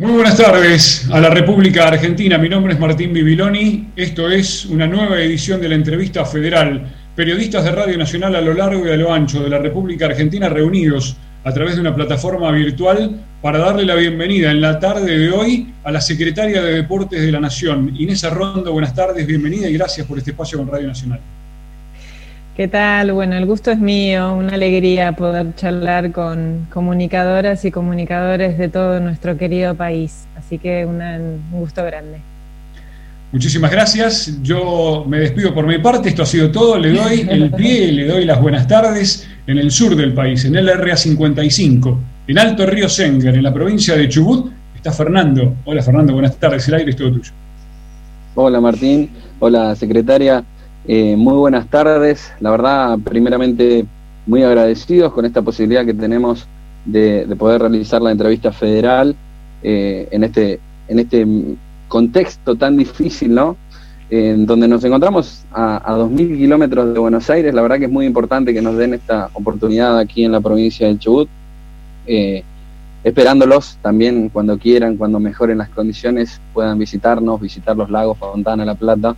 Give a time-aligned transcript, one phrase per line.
[0.00, 2.38] Muy buenas tardes a la República Argentina.
[2.38, 3.88] Mi nombre es Martín Bibiloni.
[3.94, 6.90] Esto es una nueva edición de la entrevista federal.
[7.14, 10.48] Periodistas de Radio Nacional a lo largo y a lo ancho de la República Argentina
[10.48, 15.30] reunidos a través de una plataforma virtual para darle la bienvenida en la tarde de
[15.32, 18.72] hoy a la secretaria de Deportes de la Nación, Inés Arrondo.
[18.72, 21.20] Buenas tardes, bienvenida y gracias por este espacio con Radio Nacional.
[22.60, 23.12] ¿Qué tal?
[23.12, 29.00] Bueno, el gusto es mío, una alegría poder charlar con comunicadoras y comunicadores de todo
[29.00, 30.26] nuestro querido país.
[30.36, 31.00] Así que un
[31.52, 32.20] gusto grande.
[33.32, 34.42] Muchísimas gracias.
[34.42, 36.10] Yo me despido por mi parte.
[36.10, 36.76] Esto ha sido todo.
[36.76, 40.44] Le doy el pie y le doy las buenas tardes en el sur del país,
[40.44, 41.96] en el RA55,
[42.26, 44.52] en Alto Río Senger, en la provincia de Chubut.
[44.76, 45.54] Está Fernando.
[45.64, 46.68] Hola Fernando, buenas tardes.
[46.68, 47.32] El aire es todo tuyo.
[48.34, 49.08] Hola Martín.
[49.38, 50.44] Hola secretaria.
[50.86, 52.32] Eh, muy buenas tardes.
[52.40, 53.84] La verdad, primeramente,
[54.26, 56.46] muy agradecidos con esta posibilidad que tenemos
[56.84, 59.14] de, poder realizar la entrevista federal
[59.62, 61.26] eh, en, este, en este
[61.88, 63.56] contexto tan difícil, ¿no?
[64.08, 67.54] En donde nos encontramos a, a 2.000 kilómetros de Buenos Aires.
[67.54, 70.86] La verdad que es muy importante que nos den esta oportunidad aquí en la provincia
[70.86, 71.28] del Chubut.
[72.06, 72.42] Eh,
[73.04, 78.74] esperándolos también cuando quieran, cuando mejoren las condiciones, puedan visitarnos, visitar los lagos, Fontana, La
[78.74, 79.14] Plata.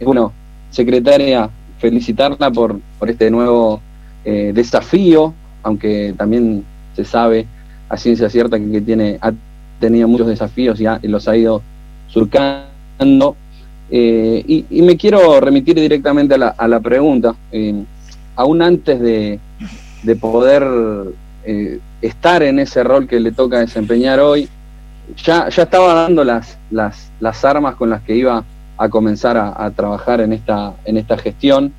[0.00, 0.32] Bueno,
[0.70, 3.80] secretaria, felicitarla por, por este nuevo
[4.24, 7.46] eh, desafío, aunque también se sabe
[7.88, 9.32] a ciencia cierta que, tiene, ha
[9.80, 11.62] tenido muchos desafíos y, los ha ido
[12.08, 13.36] surcando.
[13.90, 17.34] Eh, y, me quiero remitir directamente a la, a la pregunta.
[17.52, 17.84] Eh,
[18.34, 19.38] aún antes de,
[20.02, 20.66] de poder
[22.02, 24.48] estar en ese rol que le toca desempeñar hoy,
[25.24, 28.44] ya, ya estaba dando las, las, las armas con las que iba
[28.78, 31.72] a comenzar a, trabajar en esta, en esta gestión.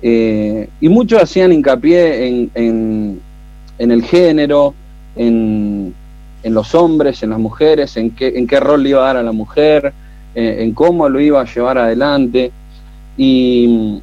[0.00, 3.20] Eh, y muchos hacían hincapié en,
[3.78, 4.74] en, el género,
[5.16, 5.94] en,
[6.42, 9.16] en, los hombres, en las mujeres, en qué, en qué rol le iba a dar
[9.18, 9.92] a la mujer,
[10.34, 12.52] eh, en cómo lo iba a llevar adelante.
[13.16, 14.00] Y,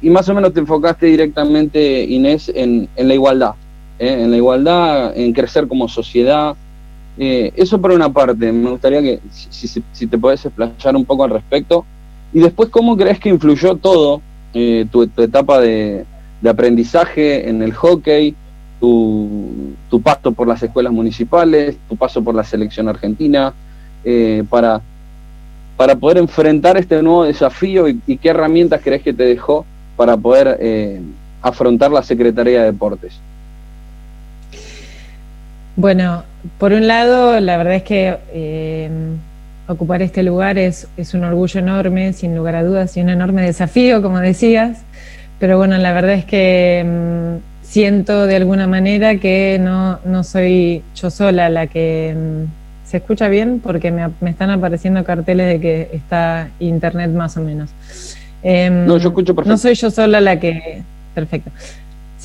[0.00, 3.54] y, más o menos te enfocaste directamente, Inés, en, la igualdad,
[3.98, 4.22] ¿eh?
[4.22, 6.54] en la igualdad, en crecer como sociedad,
[7.18, 11.30] eh, eso por una parte, me gustaría que si, te puedes explayar un poco al
[11.30, 11.84] respecto.
[12.32, 14.20] Y después, ¿cómo crees que influyó todo
[14.52, 16.04] eh, tu, etapa de,
[16.46, 18.34] aprendizaje en el hockey,
[18.78, 23.52] tu, paso por las escuelas municipales, tu paso por la selección argentina,
[24.04, 24.80] eh, para,
[25.76, 29.64] para poder enfrentar este nuevo desafío y, y, qué herramientas crees que te dejó
[29.96, 31.02] para poder
[31.42, 33.18] afrontar la Secretaría de Deportes?
[35.76, 36.24] Bueno,
[36.58, 38.90] por un lado, la verdad es que eh,
[39.66, 44.00] ocupar este lugar es, un orgullo enorme, sin lugar a dudas, y un enorme desafío,
[44.00, 44.78] como decías.
[45.38, 50.82] Pero bueno, la verdad es que mm, siento de alguna manera que no, no soy
[50.94, 52.14] yo sola la que...
[52.16, 53.60] Mm, ¿Se escucha bien?
[53.60, 57.68] Porque me, están apareciendo carteles de que está internet más o menos.
[58.44, 59.50] Em, no, yo escucho perfecto.
[59.50, 60.82] No soy yo sola la que...
[61.14, 61.50] Perfecto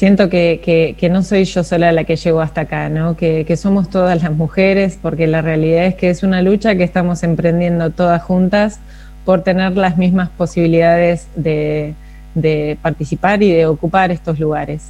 [0.02, 3.16] siento que, que, no soy yo sola la que llegó hasta acá, ¿no?
[3.16, 6.84] Que, que, somos todas las mujeres, porque la realidad es que es una lucha que
[6.84, 8.80] estamos emprendiendo todas juntas
[9.26, 11.94] por tener las mismas posibilidades de,
[12.34, 14.90] de participar y de ocupar estos lugares.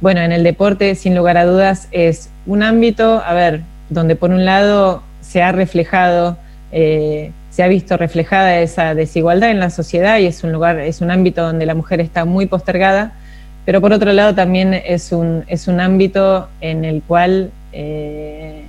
[0.00, 4.30] Bueno, en el deporte, sin lugar a dudas, es un ámbito, a ver, donde por
[4.30, 6.38] un lado se ha reflejado,
[6.72, 11.02] eh, se ha visto reflejada esa desigualdad en la sociedad y es un lugar, es
[11.02, 13.12] un ámbito donde la mujer está muy postergada,
[13.66, 18.62] pero por otro lado también es un, es un ámbito en el cual eh,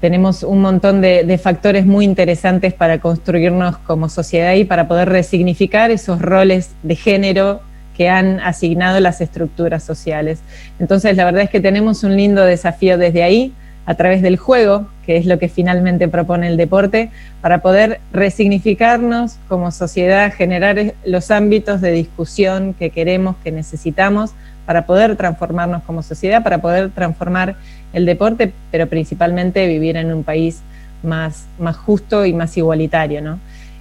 [0.00, 5.90] tenemos un montón de, factores muy interesantes para construirnos como sociedad y para poder resignificar
[5.90, 7.60] esos roles de género
[7.96, 10.38] que han asignado las estructuras sociales.
[10.78, 13.52] Entonces, la verdad es que tenemos un lindo desafío desde ahí
[13.88, 17.08] a través del juego, que es lo que finalmente propone el deporte,
[17.40, 24.32] para poder resignificarnos como sociedad, generar los ámbitos de discusión que queremos, que necesitamos,
[24.66, 27.56] para poder transformarnos como sociedad, para poder transformar
[27.94, 30.60] el deporte, pero principalmente vivir en un país
[31.02, 31.46] más,
[31.86, 33.38] justo y más igualitario.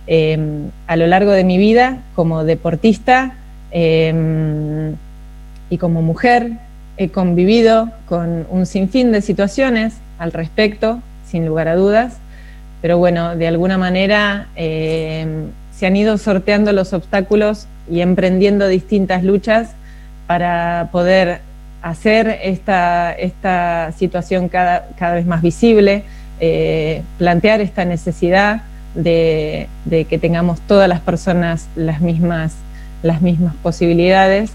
[0.08, 3.34] Em, a lo largo de mi vida, como deportista
[3.72, 4.96] em,
[5.70, 6.54] y como mujer,
[6.98, 12.18] he convivido con un sinfín de situaciones al respecto, sin lugar a dudas,
[12.82, 15.26] pero bueno, de alguna manera eh,
[15.76, 19.72] se han ido sorteando los obstáculos y emprendiendo distintas luchas
[20.26, 21.42] para poder
[21.82, 23.16] hacer esta,
[23.96, 26.04] situación cada, cada, vez más visible,
[26.40, 28.64] eh, plantear esta necesidad
[28.96, 32.54] de, de, que tengamos todas las personas las mismas,
[33.04, 34.52] las mismas posibilidades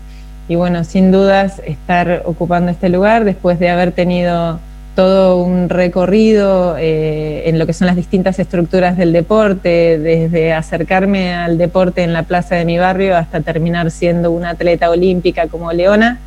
[0.52, 4.60] y bueno, sin dudas estar ocupando este lugar después de haber tenido
[4.94, 11.32] todo un recorrido eh, en lo que son las distintas estructuras del deporte, desde acercarme
[11.32, 15.72] al deporte en la plaza de mi barrio hasta terminar siendo una atleta olímpica como
[15.72, 16.18] Leona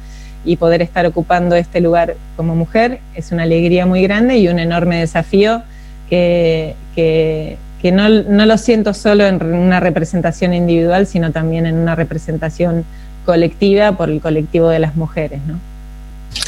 [0.44, 4.58] y poder estar ocupando este lugar como mujer es una alegría muy grande y un
[4.58, 5.62] enorme desafío
[6.10, 7.58] que, que,
[7.92, 12.86] no, no, lo siento solo en una representación individual, sino también en una representación
[13.26, 15.42] colectiva por el colectivo de las mujeres.
[15.46, 15.60] ¿no?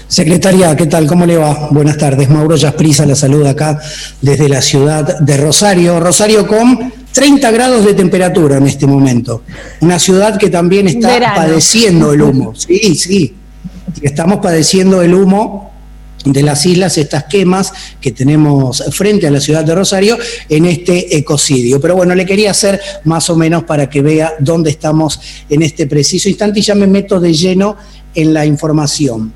[0.07, 1.05] Secretaria, ¿qué tal?
[1.07, 1.69] ¿Cómo le va?
[1.71, 2.29] Buenas tardes.
[2.29, 3.79] Mauro Yasprisa la saluda acá
[4.21, 5.99] desde la ciudad de Rosario.
[5.99, 9.43] Rosario con 30 grados de temperatura en este momento.
[9.81, 12.53] Una ciudad que también está padeciendo el humo.
[12.55, 13.35] Sí, sí
[14.01, 15.71] estamos padeciendo el humo
[16.33, 20.17] de las islas, estas quemas que tenemos frente a la ciudad de Rosario
[20.49, 21.79] en este ecocidio.
[21.81, 25.19] Pero bueno, le quería hacer más o menos para que vea dónde estamos
[25.49, 27.77] en este preciso instante y ya me meto de lleno
[28.13, 29.33] en la información.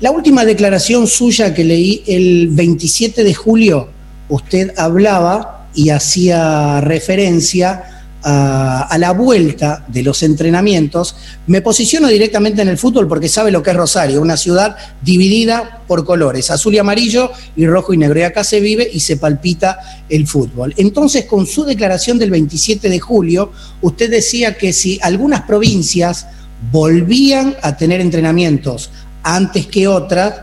[0.00, 3.88] La última declaración suya que leí el 27 de julio,
[4.28, 7.91] usted hablaba y hacía referencia
[8.24, 11.16] a, la vuelta de los entrenamientos,
[11.46, 15.82] me posiciono directamente en el fútbol porque sabe lo que es Rosario, una ciudad dividida
[15.86, 18.20] por colores, azul y amarillo y rojo y negro.
[18.20, 19.78] Y acá se vive y se palpita
[20.08, 20.74] el fútbol.
[20.76, 26.26] Entonces, con su declaración del 27 de julio, usted decía que si algunas provincias
[26.70, 28.90] volvían a tener entrenamientos
[29.22, 30.34] antes que otras,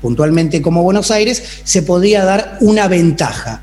[0.00, 3.62] puntualmente como Buenos Aires, se podía dar una ventaja.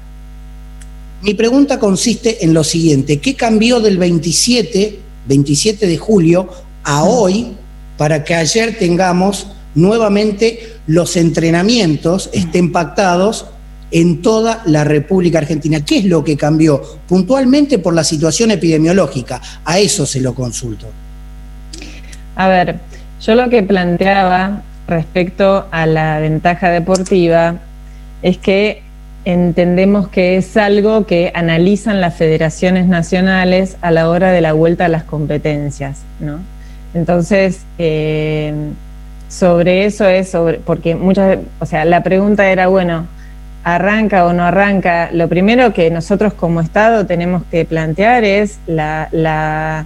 [1.24, 6.50] Mi pregunta consiste en lo siguiente, ¿qué cambió del 27, 27 de julio
[6.84, 7.54] a hoy
[7.96, 9.46] para que ayer tengamos
[9.76, 13.46] nuevamente los entrenamientos estén pactados
[13.92, 15.86] en toda la República Argentina?
[15.86, 16.82] ¿Qué es lo que cambió?
[17.08, 19.40] Puntualmente por la situación epidemiológica.
[19.64, 20.88] A eso se lo consulto.
[22.36, 22.80] A ver,
[23.22, 27.60] yo lo que planteaba respecto a la ventaja deportiva
[28.24, 28.82] es que
[29.26, 34.86] entendemos que es algo que analizan las federaciones nacionales a la hora de la vuelta
[34.86, 36.40] a las competencias, ¿no?
[36.94, 38.54] Entonces, eh,
[39.30, 43.08] sobre eso es sobre, porque muchas, o sea, la pregunta era, bueno,
[43.64, 45.10] ¿arranca o no arranca?
[45.14, 49.86] Lo primero que nosotros como Estado tenemos que plantear es la, la,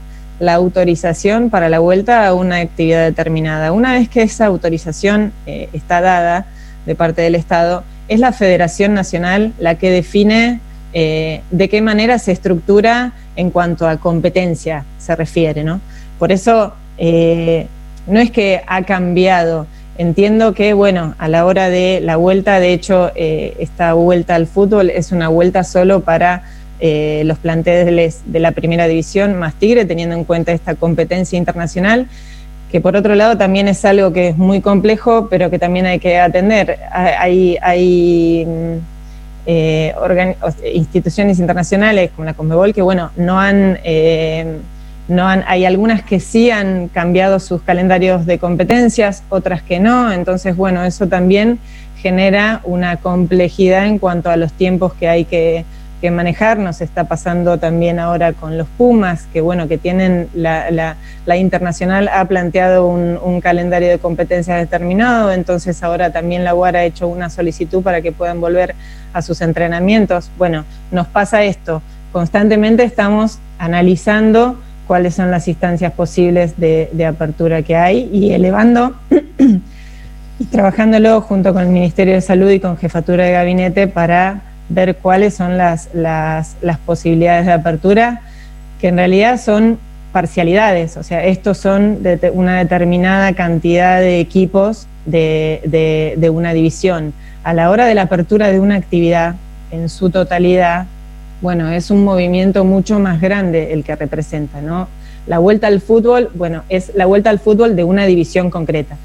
[0.53, 3.71] autorización para la vuelta a una actividad determinada.
[3.71, 6.45] Una vez que esa autorización eh, está dada
[6.85, 10.60] de parte del Estado, es la Federación Nacional la que define
[10.94, 15.81] eh, de qué manera se estructura en cuanto a competencia se refiere, ¿no?
[16.19, 17.68] Por eso eh,
[18.07, 19.68] no es que ha cambiado.
[19.98, 24.48] Entiendo que, bueno, a la hora de la vuelta, de hecho, eh, esta vuelta al
[24.48, 26.44] fútbol es una vuelta solo para
[27.24, 32.07] los planteles de la primera división más Tigre, teniendo en cuenta esta competencia internacional
[32.71, 36.00] que por otro lado también es algo que es muy complejo, pero que también hay
[36.00, 36.79] que atender.
[36.91, 38.77] Hay, hay mm,
[39.45, 39.94] eh,
[40.73, 44.57] instituciones internacionales como la Conmebol que, bueno, no han, eh,
[45.07, 50.11] no han, hay algunas que sí han cambiado sus calendarios de competencias, otras que no,
[50.11, 51.59] entonces, bueno, eso también
[51.97, 55.65] genera una complejidad en cuanto a los tiempos que hay que
[56.01, 60.69] que manejar, nos está pasando también ahora con los Pumas, que bueno, que tienen la,
[60.71, 66.83] la, internacional ha planteado un, calendario de competencias determinado, entonces ahora también la UAR ha
[66.83, 68.75] hecho una solicitud para que puedan volver
[69.13, 70.31] a sus entrenamientos.
[70.38, 77.61] Bueno, nos pasa esto, constantemente estamos analizando cuáles son las instancias posibles de, de apertura
[77.61, 78.95] que hay y elevando
[80.40, 84.95] y trabajándolo junto con el Ministerio de Salud y con Jefatura de Gabinete para ver
[84.98, 86.56] cuáles son las, las,
[86.86, 88.22] posibilidades de apertura,
[88.80, 89.80] que en realidad son
[90.12, 92.00] parcialidades, o sea, estos son
[92.34, 97.14] una determinada cantidad de equipos de, de, una división.
[97.44, 99.36] A la hora de la apertura de una actividad
[99.72, 100.86] en su totalidad,
[101.42, 104.88] bueno, es un movimiento mucho más grande el que representa, ¿no?
[105.28, 108.95] La vuelta al fútbol, bueno, es la vuelta al fútbol de una división concreta.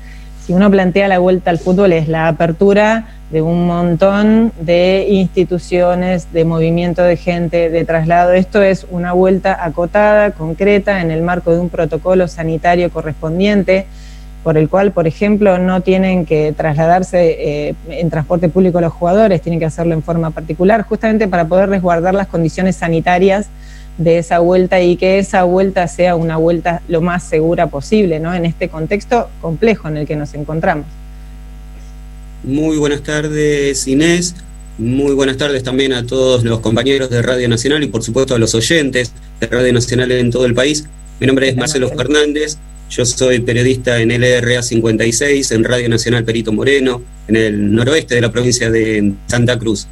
[0.45, 6.32] Si uno plantea la vuelta al fútbol es la apertura de un montón de instituciones,
[6.32, 8.32] de movimiento de gente, de traslado.
[8.32, 13.87] Esto es una vuelta acotada, concreta, en el marco de un protocolo sanitario correspondiente,
[14.42, 19.42] por el cual, por ejemplo, no tienen que trasladarse eh, en transporte público los jugadores,
[19.42, 23.49] tienen que hacerlo en forma particular, justamente para poder resguardar las condiciones sanitarias
[23.99, 28.34] de esa vuelta y que esa vuelta sea una vuelta lo más segura posible, ¿no?
[28.34, 30.87] En este contexto complejo en el que nos encontramos.
[32.42, 34.35] Muy buenas tardes, Inés.
[34.78, 38.38] Muy buenas tardes también a todos los compañeros de Radio Nacional y por supuesto a
[38.38, 40.87] los oyentes de Radio Nacional en todo el país.
[41.20, 42.56] Mi nombre es Marcelo Fernández,
[42.88, 48.23] Yo soy periodista en LRA 56, en Radio Nacional Perito Moreno, en el noroeste de
[48.23, 49.87] la provincia de Santa Cruz.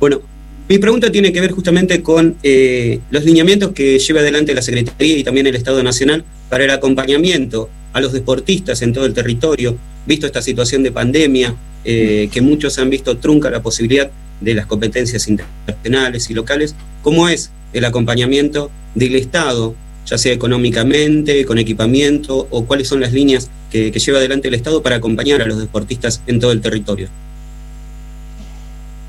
[0.00, 0.20] Bueno,
[0.68, 5.18] mi pregunta tiene que ver justamente con eh, los lineamientos que lleva adelante la Secretaría
[5.18, 9.76] y también el Estado Nacional para el acompañamiento a los deportistas en todo el territorio,
[10.06, 11.54] visto esta situación de pandemia,
[11.84, 17.28] eh, que muchos han visto trunca la posibilidad de las competencias internacionales y locales, ¿cómo
[17.28, 19.74] es el acompañamiento del Estado,
[20.06, 24.82] ya sea económicamente, con equipamiento, o cuáles son las líneas que lleva adelante el Estado
[24.82, 27.08] para acompañar a los deportistas en todo el territorio?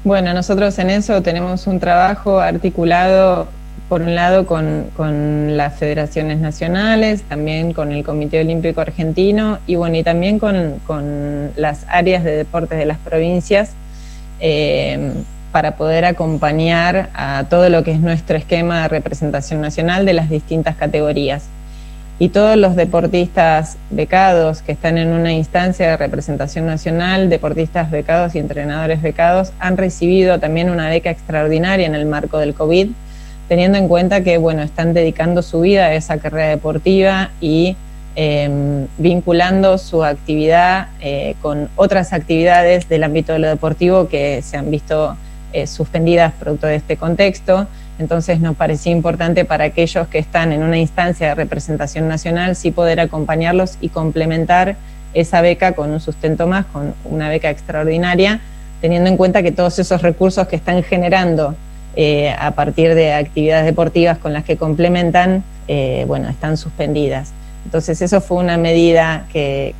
[0.03, 3.47] Bueno, nosotros en eso tenemos un trabajo articulado,
[3.91, 9.97] por un lado, con, las federaciones nacionales, también con el Comité Olímpico Argentino y bueno,
[9.97, 13.71] y también con, las áreas de deportes de las provincias
[14.39, 15.11] eh,
[15.51, 20.29] para poder acompañar a todo lo que es nuestro esquema de representación nacional de las
[20.29, 21.43] distintas categorías.
[22.17, 28.35] Y todos los deportistas becados que están en una instancia de representación nacional, deportistas becados
[28.35, 32.91] y entrenadores becados, han recibido también una beca extraordinaria en el marco del COVID,
[33.51, 37.75] teniendo en cuenta que bueno, están dedicando su vida a esa carrera deportiva y
[38.15, 44.55] em, vinculando su actividad eh, con otras actividades del ámbito de lo deportivo que se
[44.55, 45.17] han visto
[45.51, 47.67] eh, suspendidas producto de este contexto.
[47.99, 52.71] Entonces nos parecía importante para aquellos que están en una instancia de representación nacional sí
[52.71, 54.77] poder acompañarlos y complementar
[55.13, 58.39] esa beca con un sustento más, con una beca extraordinaria,
[58.79, 61.53] teniendo en cuenta que todos esos recursos que están generando
[61.95, 67.33] eh, a partir de actividades deportivas con las que complementan, eh, bueno, están suspendidas.
[67.65, 69.75] Entonces eso fue una medida que,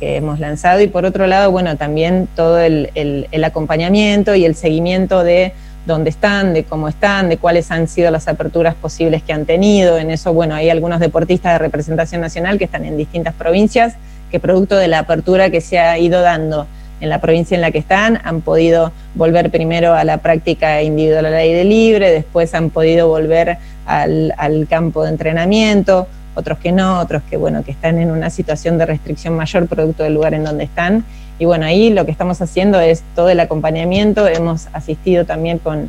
[0.00, 5.52] hemos lanzado y por otro lado, bueno, también todo el acompañamiento y el seguimiento de
[5.86, 9.98] dónde están, de cómo están, de cuáles han sido las aperturas posibles que han tenido.
[9.98, 13.94] En eso, bueno, hay algunos deportistas de representación nacional que están en distintas provincias,
[14.30, 16.66] que producto de la apertura que se ha ido dando
[17.00, 21.26] en la provincia en la que están, han podido volver primero a la práctica individual
[21.26, 27.00] al aire libre, después han podido volver al, al campo de entrenamiento, otros que no,
[27.00, 30.44] otros que bueno, que están en una situación de restricción mayor producto del lugar en
[30.44, 31.04] donde están
[31.40, 35.88] y bueno, ahí lo que estamos haciendo es todo el acompañamiento, hemos asistido también con,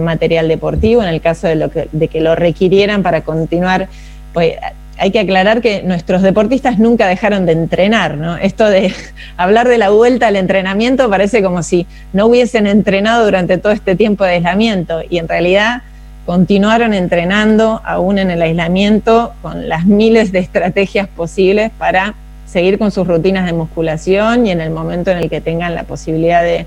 [0.00, 3.88] material deportivo en el caso de, lo que, de que lo requirieran para continuar.
[4.32, 4.54] Pues
[5.02, 8.36] hay que aclarar que nuestros deportistas nunca dejaron de entrenar, ¿no?
[8.36, 8.94] Esto de
[9.36, 13.96] hablar de la vuelta al entrenamiento parece como si no hubiesen entrenado durante todo este
[13.96, 15.82] tiempo de aislamiento y en realidad
[16.24, 22.14] continuaron entrenando aún en el aislamiento con las miles de estrategias posibles para
[22.46, 25.82] seguir con sus rutinas de musculación y en el momento en el que tengan la
[25.82, 26.64] posibilidad de,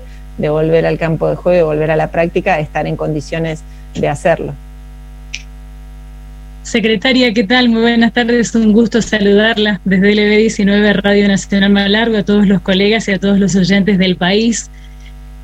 [0.50, 3.62] volver al campo de juego y volver a la práctica, estar en condiciones
[3.94, 4.52] de hacerlo.
[6.66, 7.68] Secretaria, ¿qué tal?
[7.68, 13.06] Muy buenas tardes, un gusto saludarla desde LB19 Radio Nacional Malargo, a todos los colegas
[13.06, 14.68] y a todos los oyentes del país.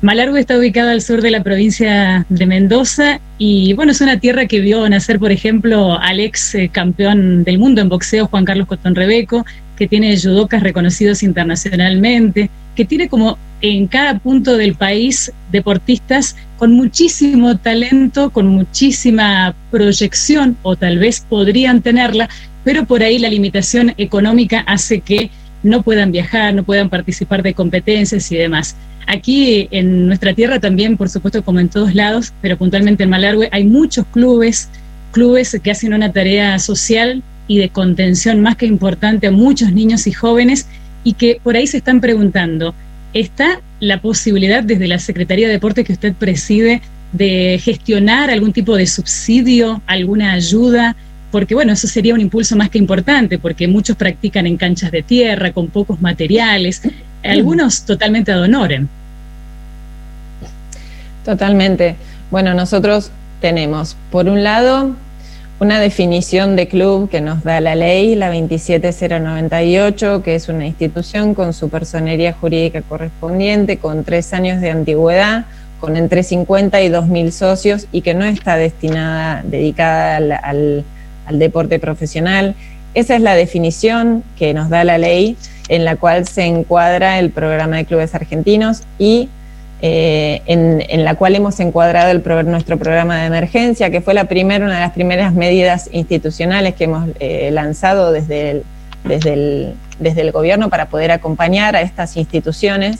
[0.01, 4.47] Malargo está ubicado al sur de la provincia de Mendoza y bueno, es una tierra
[4.47, 8.67] que vio nacer, por ejemplo, al ex eh, campeón del mundo en boxeo, Juan Carlos
[8.67, 9.45] Cotón Rebeco,
[9.77, 16.75] que tiene judocas reconocidos internacionalmente, que tiene como en cada punto del país deportistas con
[16.75, 22.29] muchísimo talento, con muchísima proyección, o tal vez podrían tenerla,
[22.63, 25.29] pero por ahí la limitación económica hace que
[25.61, 28.77] no puedan viajar, no puedan participar de competencias y demás.
[29.07, 33.49] Aquí en nuestra tierra también, por supuesto, como en todos lados, pero puntualmente en Malargüe,
[33.51, 34.69] hay muchos clubes,
[35.11, 40.07] clubes que hacen una tarea social y de contención más que importante a muchos niños
[40.07, 40.67] y jóvenes
[41.03, 42.73] y que por ahí se están preguntando,
[43.13, 48.75] ¿está la posibilidad desde la Secretaría de Deporte que usted preside de gestionar algún tipo
[48.75, 50.95] de subsidio, alguna ayuda?
[51.31, 55.01] Porque bueno, eso sería un impulso más que importante, porque muchos practican en canchas de
[55.01, 56.81] tierra, con pocos materiales,
[57.23, 58.87] algunos totalmente ad honorem.
[61.25, 61.95] Totalmente.
[62.29, 64.95] Bueno, nosotros tenemos, por un lado,
[65.59, 71.33] una definición de club que nos da la ley, la 27098, que es una institución
[71.35, 75.45] con su personería jurídica correspondiente, con tres años de antigüedad,
[75.79, 80.83] con entre 50 y 2.000 socios y que no está destinada, dedicada al,
[81.25, 82.55] al deporte profesional.
[82.93, 85.37] Esa es la definición que nos da la ley
[85.69, 89.29] en la cual se encuadra el programa de clubes argentinos y
[89.85, 94.13] eh, en, la cual hemos encuadrado el nuestro programa de emergencia, que fue
[94.63, 98.63] una de las primeras medidas institucionales que hemos eh, lanzado desde
[99.03, 102.99] el, gobierno para poder acompañar a estas instituciones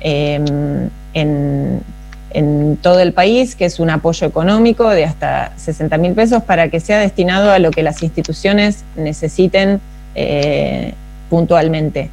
[0.00, 1.82] em, en,
[2.30, 6.70] en todo el país, que es un apoyo económico de hasta 60 mil pesos para
[6.70, 9.82] que sea destinado a lo que las instituciones necesiten
[10.14, 10.94] eh,
[11.28, 12.08] puntualmente.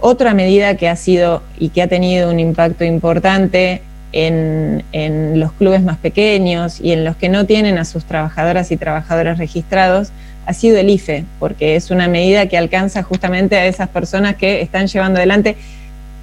[0.00, 4.84] Otra medida que ha sido y que ha tenido un impacto importante en,
[5.40, 9.38] los clubes más pequeños y en los que no tienen a sus trabajadoras y trabajadores
[9.38, 10.10] registrados
[10.46, 14.62] ha sido el IFE, porque es una medida que alcanza justamente a esas personas que
[14.62, 15.56] están llevando adelante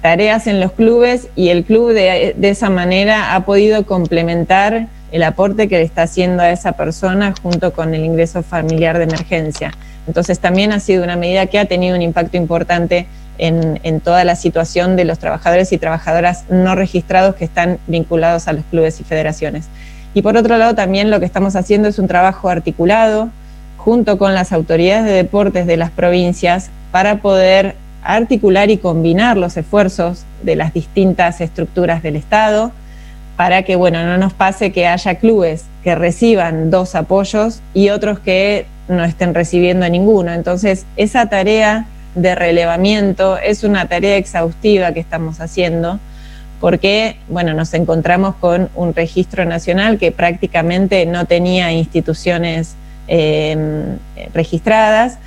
[0.02, 5.22] tareas en los clubes y el club de, de esa manera ha podido complementar el
[5.22, 9.72] aporte que le está haciendo a esa persona junto con el ingreso familiar de emergencia.
[10.06, 13.06] Entonces también ha sido una medida que ha tenido un impacto importante
[13.38, 18.52] en, toda la situación de los trabajadores y trabajadoras no registrados que están vinculados a
[18.52, 19.68] los clubes y federaciones.
[20.14, 23.30] Y por otro lado, también lo que estamos haciendo es un trabajo articulado
[23.76, 29.56] junto con las autoridades de deportes de las provincias para poder articular y combinar los
[29.56, 32.72] esfuerzos de las distintas estructuras del Estado
[33.36, 38.18] para que bueno, no nos pase que haya clubes que reciban dos apoyos y otros
[38.18, 40.32] que no estén recibiendo ninguno.
[40.32, 41.86] Entonces, esa tarea
[42.16, 46.00] de relevamiento es una tarea exhaustiva que estamos haciendo
[46.60, 52.74] porque bueno, nos encontramos con un registro nacional que prácticamente no tenía instituciones
[53.08, 53.96] eh,
[54.32, 55.18] registradas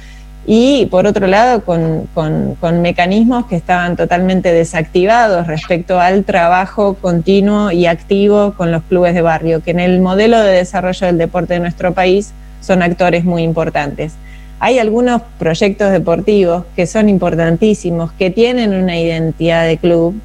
[0.45, 6.95] y por otro lado con, con, con, mecanismos que estaban totalmente desactivados respecto al trabajo
[6.95, 11.19] continuo y activo con los clubes de barrio, que en el modelo de desarrollo del
[11.19, 12.31] deporte de nuestro país
[12.61, 14.13] son actores muy importantes.
[14.61, 20.19] Hay algunos proyectos deportivos que son importantísimos, que tienen una identidad de club,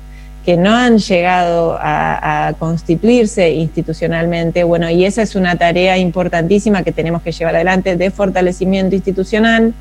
[0.45, 4.65] que no han llegado a, constituirse institucionalmente.
[4.65, 9.73] Bueno, y esa es una tarea importantísima que tenemos que llevar adelante de fortalecimiento institucional,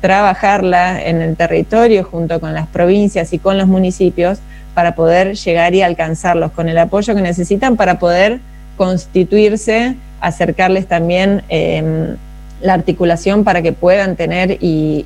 [0.00, 4.38] trabajarla en el territorio junto con las provincias y con los municipios
[4.74, 8.40] para poder llegar y alcanzarlos con el apoyo que necesitan para poder
[8.76, 12.16] constituirse, acercarles también eh,
[12.62, 15.04] la articulación para que puedan tener y,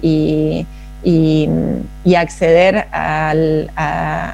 [1.03, 1.49] y,
[2.05, 3.35] y, acceder a,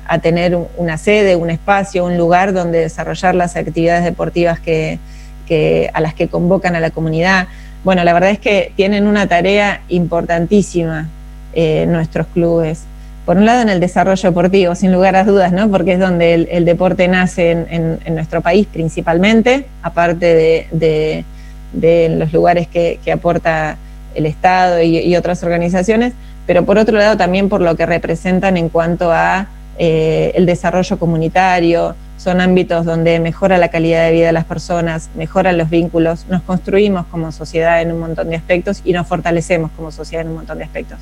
[0.06, 4.98] a, tener una sede, un espacio, un lugar donde desarrollar las actividades deportivas que,
[5.46, 7.48] que, a las que convocan a la comunidad.
[7.84, 11.08] Bueno, la verdad es que tienen una tarea importantísima
[11.54, 12.84] eh, nuestros clubes.
[13.26, 15.70] Por un lado, en el desarrollo deportivo, sin lugar a dudas, ¿no?
[15.70, 21.24] porque es donde el, deporte nace en, en, nuestro país principalmente, aparte de
[21.72, 23.76] de los lugares que, que aporta
[24.14, 26.12] el Estado y, otras organizaciones,
[26.46, 29.46] pero por otro lado también por lo que representan en cuanto a
[29.78, 35.08] eh, el desarrollo comunitario, son ámbitos donde mejora la calidad de vida de las personas,
[35.16, 39.70] mejoran los vínculos, nos construimos como sociedad en un montón de aspectos y nos fortalecemos
[39.72, 40.98] como sociedad en un montón de aspectos.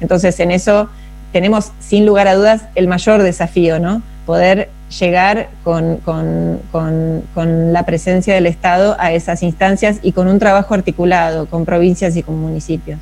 [0.00, 0.90] Entonces, en eso
[1.32, 4.02] tenemos, sin lugar a dudas, el mayor desafío, ¿no?
[4.26, 10.28] Poder llegar con, con, con, con, la presencia del Estado a esas instancias y con
[10.28, 12.98] un trabajo articulado con provincias y con municipios.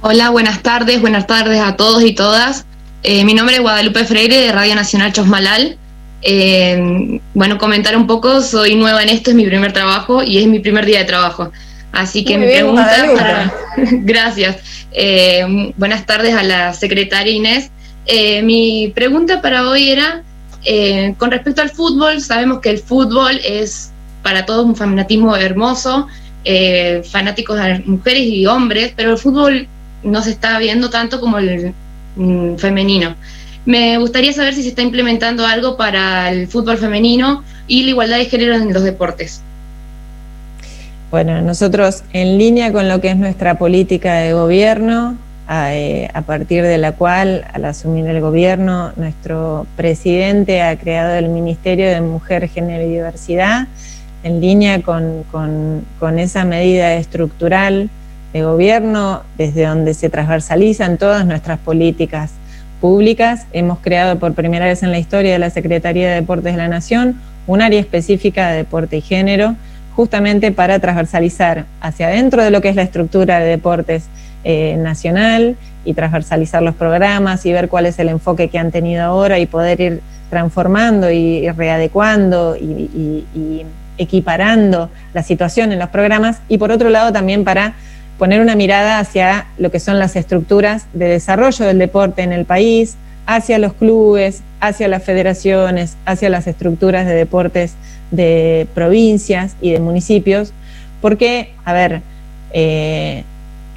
[0.00, 2.64] Hola, buenas tardes, buenas tardes a todos y todas.
[3.02, 5.76] Eh, mi nombre es Guadalupe Freire de Radio Nacional Chosmalal.
[6.22, 10.46] Eh, bueno, comentar un poco, soy nueva en esto, es mi primer trabajo y es
[10.46, 11.50] mi primer día de trabajo.
[11.92, 13.52] Así que Muy mi bien, pregunta para...
[14.02, 14.56] Gracias.
[14.92, 17.70] Eh, buenas tardes a la secretaria Inés.
[18.10, 20.22] Eh, mi pregunta para hoy era,
[20.64, 23.90] eh, con respecto al fútbol, sabemos que el fútbol es
[24.22, 26.06] para todos un fanatismo hermoso,
[26.42, 29.68] eh, fanáticos de mujeres y hombres, pero el fútbol
[30.02, 31.74] no se está viendo tanto como el
[32.16, 33.14] mm, femenino.
[33.66, 38.16] Me gustaría saber si se está implementando algo para el fútbol femenino y la igualdad
[38.16, 39.42] de género en los deportes.
[41.10, 46.20] Bueno, nosotros en línea con lo que es nuestra política de gobierno, a, eh, a,
[46.22, 52.02] partir de la cual, al asumir el gobierno, nuestro presidente ha creado el Ministerio de
[52.02, 53.66] Mujer, Género y Diversidad,
[54.22, 57.88] en línea con, con, con esa medida estructural
[58.34, 62.32] de gobierno, desde donde se transversalizan todas nuestras políticas
[62.82, 63.46] públicas.
[63.54, 66.68] Hemos creado por primera vez en la historia de la Secretaría de Deportes de la
[66.68, 69.56] Nación un área específica de deporte y género,
[69.96, 74.04] justamente para transversalizar hacia adentro de lo que es la estructura de deportes
[74.50, 79.02] eh, nacional y transversalizar los programas y ver cuál es el enfoque que han tenido
[79.02, 83.66] ahora y poder ir transformando y, readecuando y,
[83.98, 86.40] equiparando la situación en los programas.
[86.48, 87.74] Y por otro lado también para
[88.16, 92.46] poner una mirada hacia lo que son las estructuras de desarrollo del deporte en el
[92.46, 97.74] país, hacia los clubes, hacia las federaciones, hacia las estructuras de deportes
[98.10, 100.54] de provincias y de municipios,
[101.02, 102.00] porque, a ver,
[102.54, 103.24] eh,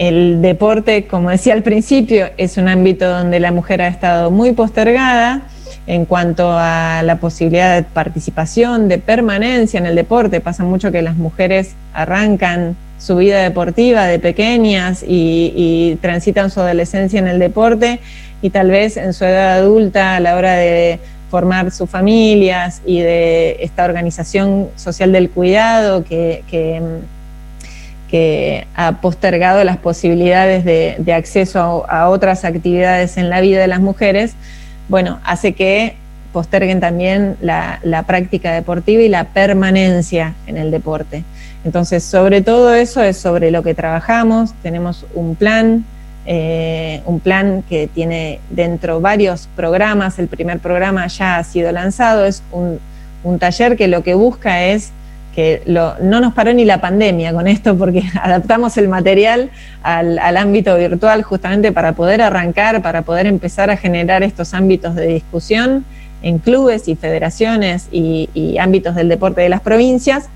[0.01, 4.53] el deporte, como decía al principio, es un ámbito donde la mujer ha estado muy
[4.53, 5.43] postergada,
[5.85, 10.41] en cuanto a la posibilidad de participación, de permanencia en el deporte.
[10.41, 17.19] Pasa mucho que las mujeres arrancan su vida deportiva de pequeñas y, transitan su adolescencia
[17.19, 17.99] en el deporte
[18.41, 23.01] y tal vez en su edad adulta a la hora de formar sus familias y
[23.01, 26.43] de esta organización social del cuidado que,
[28.75, 34.33] ha postergado las posibilidades de, acceso a, otras actividades en la vida de las mujeres,
[34.89, 35.95] bueno, hace que
[36.33, 41.23] posterguen también la, la práctica deportiva y la permanencia en el deporte.
[41.63, 45.85] Entonces, sobre todo eso es sobre lo que trabajamos, tenemos un plan,
[46.25, 52.25] eh, un plan que tiene dentro varios programas, el primer programa ya ha sido lanzado,
[52.25, 52.79] es un,
[53.37, 54.91] taller que lo que busca es
[55.35, 59.49] que no nos paró ni la pandemia con esto porque adaptamos el material
[59.83, 65.07] al, ámbito virtual justamente para poder arrancar, para poder empezar a generar estos ámbitos de
[65.07, 65.85] discusión
[66.21, 70.29] en clubes y federaciones y ámbitos del deporte de las provincias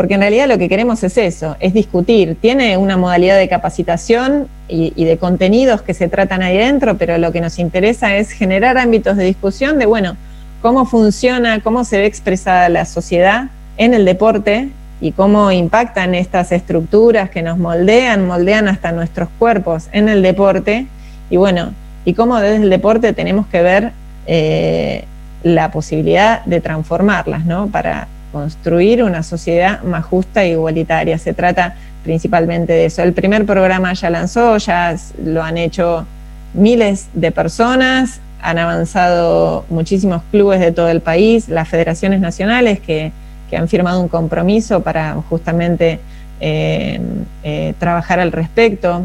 [0.00, 2.36] porque en realidad lo que queremos es eso, es discutir.
[2.40, 7.32] Tiene una modalidad de capacitación y, de contenidos que se tratan ahí dentro, pero lo
[7.32, 10.16] que nos interesa es generar ámbitos de discusión de, bueno,
[10.62, 13.48] cómo funciona, cómo se ve expresada la sociedad
[13.80, 14.68] en el deporte
[15.00, 20.86] y cómo impactan estas estructuras que nos moldean, moldean hasta nuestros cuerpos en el deporte,
[21.30, 21.72] y bueno,
[22.04, 23.92] y cómo desde el deporte tenemos que ver
[24.26, 25.04] eh,
[25.42, 27.68] la posibilidad de transformarlas, ¿no?
[27.68, 31.18] Para, construir una sociedad más justa e igualitaria.
[31.18, 33.02] Se trata principalmente de eso.
[33.02, 36.06] El primer programa ya lanzó, ya lo han hecho
[36.54, 43.12] miles de personas, han avanzado muchísimos clubes de todo el país, las federaciones nacionales que,
[43.56, 46.00] han firmado un compromiso para justamente
[46.40, 47.00] eh,
[47.42, 49.04] eh, trabajar al respecto.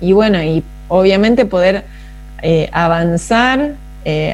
[0.00, 1.84] Y bueno, y obviamente poder
[2.42, 3.72] eh, avanzar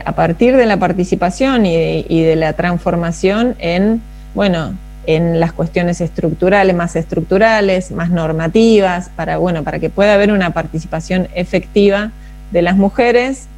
[0.05, 4.03] a partir de la participación y de la transformación en
[4.35, 4.75] bueno,
[5.07, 10.51] en las cuestiones estructurales, más estructurales, más normativas, para, bueno, para que pueda haber una
[10.51, 12.13] participación efectiva
[12.53, 13.49] de las mujeres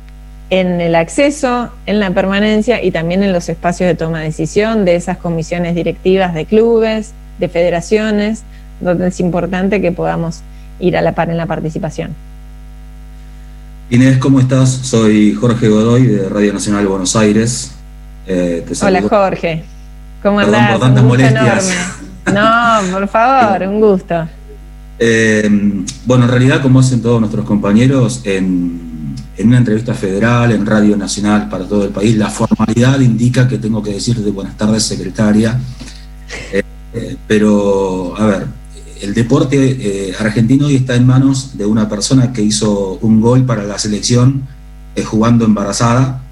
[0.53, 4.85] en el acceso, en la permanencia y también en los espacios de toma de decisión
[4.85, 8.43] de esas comisiones directivas de clubes, de federaciones,
[8.79, 10.43] donde es importante que podamos
[10.79, 12.11] ir a la par en la participación.
[13.89, 14.69] Inés, ¿cómo estás?
[14.69, 17.73] Soy Jorge Godoy de Radio Nacional Buenos Aires.
[18.27, 19.65] Eh, Hola Jorge.
[20.23, 21.97] ¿Cómo Perdón por tantas molestias.
[22.27, 24.29] No, por favor, un gusto.
[24.99, 25.49] Eh,
[26.05, 28.82] bueno, en realidad, como hacen todos nuestros compañeros, en,
[29.39, 33.83] una entrevista federal, en Radio Nacional para todo el país, la formalidad indica que tengo
[33.83, 35.59] que decirte buenas tardes, secretaria.
[36.53, 36.63] Eh,
[36.95, 38.47] eh, pero, a ver,
[39.01, 43.65] el deporte argentino hoy está en manos de una persona que hizo un gol para
[43.65, 44.43] la selección
[45.05, 46.23] jugando embarazada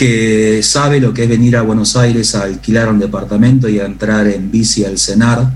[0.00, 3.84] que sabe lo que es venir a Buenos Aires a alquilar un departamento y a
[3.84, 5.52] entrar en bici al CENAR.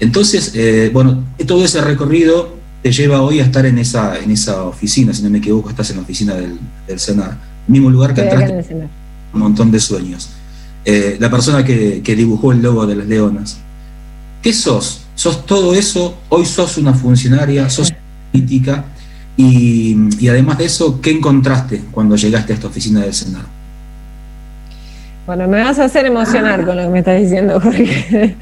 [0.00, 2.53] Entonces, eh, bueno, todo ese recorrido
[2.84, 5.88] te lleva hoy a estar en esa, en esa oficina, si no me equivoco, estás
[5.88, 7.34] en la oficina del, del CENAR,
[7.66, 8.74] mismo lugar que entraste,
[9.32, 10.28] un montón de sueños.
[10.84, 13.56] Eh, la persona que, que dibujó el logo de las leonas.
[14.42, 15.06] ¿Qué sos?
[15.14, 16.18] ¿Sos todo eso?
[16.28, 17.90] Hoy sos una funcionaria, sos
[18.30, 18.84] política
[19.34, 23.46] y, además de eso, ¿qué encontraste cuando llegaste a esta oficina del Senado?
[25.24, 28.36] Bueno, me vas a hacer emocionar con lo que me estás diciendo, Jorge.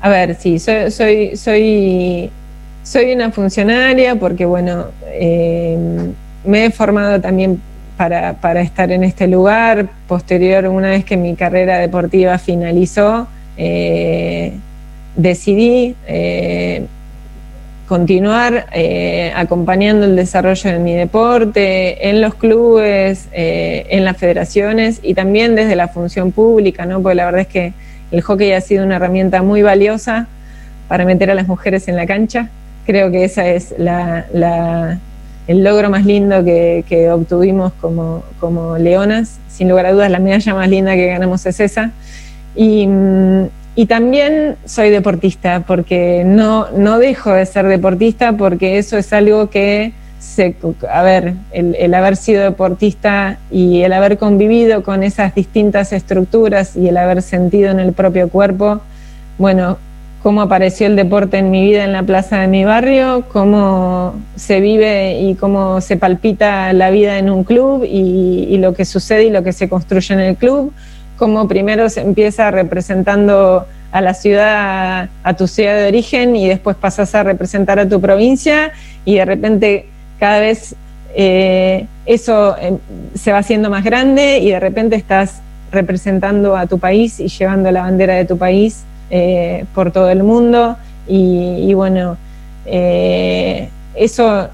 [0.00, 2.30] A ver, sí, soy, soy, soy,
[2.82, 6.12] soy una funcionaria porque, bueno, em,
[6.44, 7.60] me he formado también
[7.96, 9.88] para, para, estar en este lugar.
[10.06, 14.52] Posterior, una vez que mi carrera deportiva finalizó, eh,
[15.16, 16.84] decidí eh,
[17.88, 25.14] continuar eh, acompañando el desarrollo de mi deporte en los clubes, en las federaciones y
[25.14, 27.00] también desde la función pública, ¿no?
[27.00, 27.72] porque la verdad es que
[28.10, 30.26] el hockey ha sido una herramienta muy valiosa
[30.88, 32.50] para meter a las mujeres en la cancha.
[32.86, 39.38] Creo que ese es el logro más lindo que, obtuvimos como, como leonas.
[39.48, 41.90] Sin lugar a dudas, la medalla más linda que ganamos es esa.
[42.54, 42.88] Y,
[43.74, 49.50] y también soy deportista, porque no, no dejo de ser deportista, porque eso es algo
[49.50, 49.92] que,
[50.26, 50.54] se,
[50.90, 56.88] a ver, el, haber sido deportista y el haber convivido con esas distintas estructuras y
[56.88, 58.80] el haber sentido en el propio cuerpo,
[59.38, 59.78] bueno,
[60.22, 64.60] cómo apareció el deporte en mi vida en la plaza de mi barrio, cómo se
[64.60, 69.24] vive y cómo se palpita la vida en un club y, y lo que sucede
[69.24, 70.72] y lo que se construye en el club
[71.16, 76.76] cómo primero se empieza representando a la ciudad, a tu ciudad de origen y después
[76.76, 78.72] pasas a representar a tu provincia
[79.04, 79.86] y de repente
[80.18, 80.76] cada vez
[81.18, 82.76] eh, eso eh,
[83.14, 85.40] se va haciendo más grande y de repente estás
[85.72, 90.22] representando a tu país y llevando la bandera de tu país eh, por todo el
[90.22, 90.76] mundo.
[91.08, 92.16] Y, bueno,
[93.94, 94.48] eso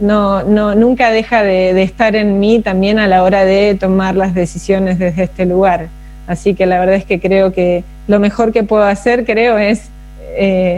[0.00, 0.42] no,
[0.74, 4.98] nunca deja de, de, estar en mí también a la hora de tomar las decisiones
[4.98, 5.88] desde este lugar.
[6.26, 9.90] Así que la verdad es que creo que lo mejor que puedo hacer, creo, es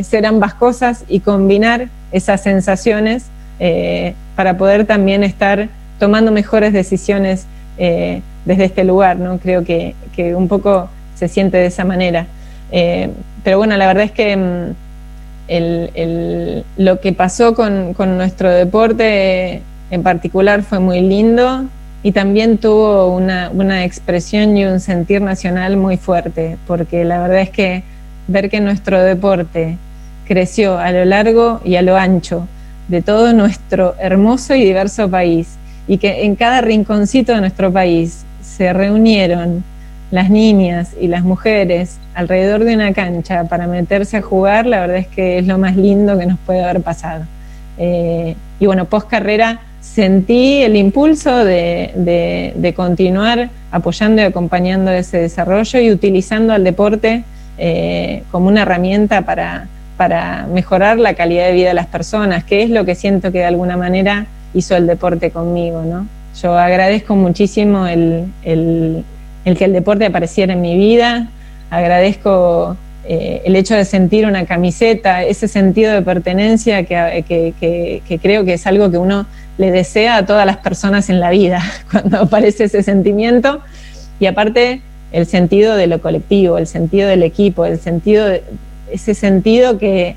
[0.05, 3.27] ser ambas cosas y combinar esas sensaciones
[3.61, 7.47] eh, para poder también estar tomando mejores decisiones
[7.79, 9.38] eh, desde este lugar, ¿no?
[9.38, 9.95] Creo que,
[10.35, 12.27] un poco se siente de esa manera.
[12.73, 13.11] Eh,
[13.43, 14.75] pero bueno, la verdad es que mm,
[16.79, 21.64] lo que pasó con, nuestro deporte en particular fue muy lindo
[22.03, 27.40] y también tuvo una, una, expresión y un sentir nacional muy fuerte, porque la verdad
[27.40, 27.83] es que
[28.27, 29.79] ver que nuestro deporte
[30.27, 32.49] creció a lo largo y a lo ancho
[32.88, 38.25] de todo nuestro hermoso y diverso país y que en cada rinconcito de nuestro país
[38.42, 39.64] se reunieron
[40.11, 44.99] las niñas y las mujeres alrededor de una cancha para meterse a jugar, la verdad
[44.99, 47.25] es que es lo más lindo que nos puede haber pasado.
[47.79, 55.81] Eh, y bueno, post carrera sentí el impulso de, continuar apoyando y acompañando ese desarrollo
[55.81, 57.25] y utilizando al deporte
[57.59, 62.62] eh, como una herramienta para, para mejorar la calidad de vida de las personas, que
[62.62, 66.07] es lo que siento que de alguna manera hizo el deporte conmigo, ¿no?
[66.40, 71.28] Yo agradezco muchísimo el, que el deporte apareciera en mi vida,
[71.70, 72.76] agradezco
[73.07, 77.52] eh, el hecho de sentir una camiseta, ese sentido de pertenencia que,
[78.20, 79.26] creo que es algo que uno
[79.59, 83.61] le desea a todas las personas en la vida cuando aparece ese sentimiento.
[84.18, 84.80] Y aparte,
[85.12, 88.26] el sentido de lo colectivo, el sentido del equipo, el sentido
[88.90, 90.16] ese sentido que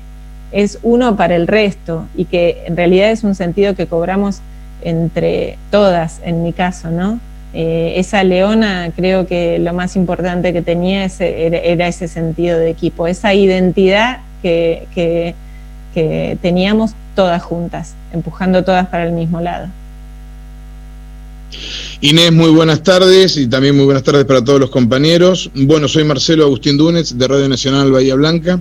[0.52, 4.40] es uno para el resto y que en realidad es un sentido que cobramos
[4.82, 7.20] entre todas, en mi caso, ¿no?
[7.54, 13.06] Eh, esa leona creo que lo más importante que tenía era, ese sentido de equipo,
[13.06, 15.34] esa identidad que, que
[16.40, 19.68] teníamos todas juntas, empujando todas para el mismo lado.
[22.00, 25.50] Inés, muy buenas tardes y también muy buenas tardes para todos los compañeros.
[25.54, 28.60] Bueno, soy Marcelo Agustín Dúnez de Radio Nacional Bahía Blanca.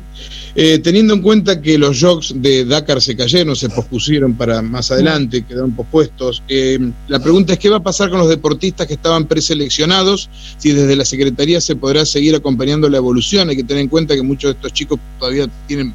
[0.56, 4.90] Eh, teniendo en cuenta que los Jogs de Dakar se cayeron, se pospusieron para más
[4.90, 8.96] adelante, quedaron pospuestos, eh, la pregunta es qué va a pasar con los deportistas que
[8.96, 13.50] estaban preseleccionados, si desde la Secretaría se podrá seguir acompañando la evolución.
[13.50, 15.94] Hay que tener en cuenta que muchos de estos chicos todavía tienen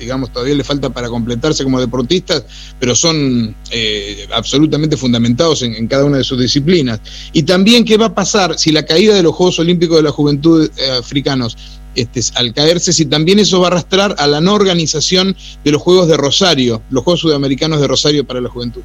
[0.00, 2.44] digamos, todavía le falta para completarse como deportistas,
[2.80, 7.00] pero son eh, absolutamente fundamentados en, cada una de sus disciplinas.
[7.32, 10.10] Y también qué va a pasar si la caída de los Juegos Olímpicos de la
[10.10, 11.56] Juventud eh, africanos
[11.94, 15.82] este, al caerse, si también eso va a arrastrar a la no organización de los
[15.82, 18.82] Juegos de Rosario, los Juegos Sudamericanos de Rosario para la Juventud.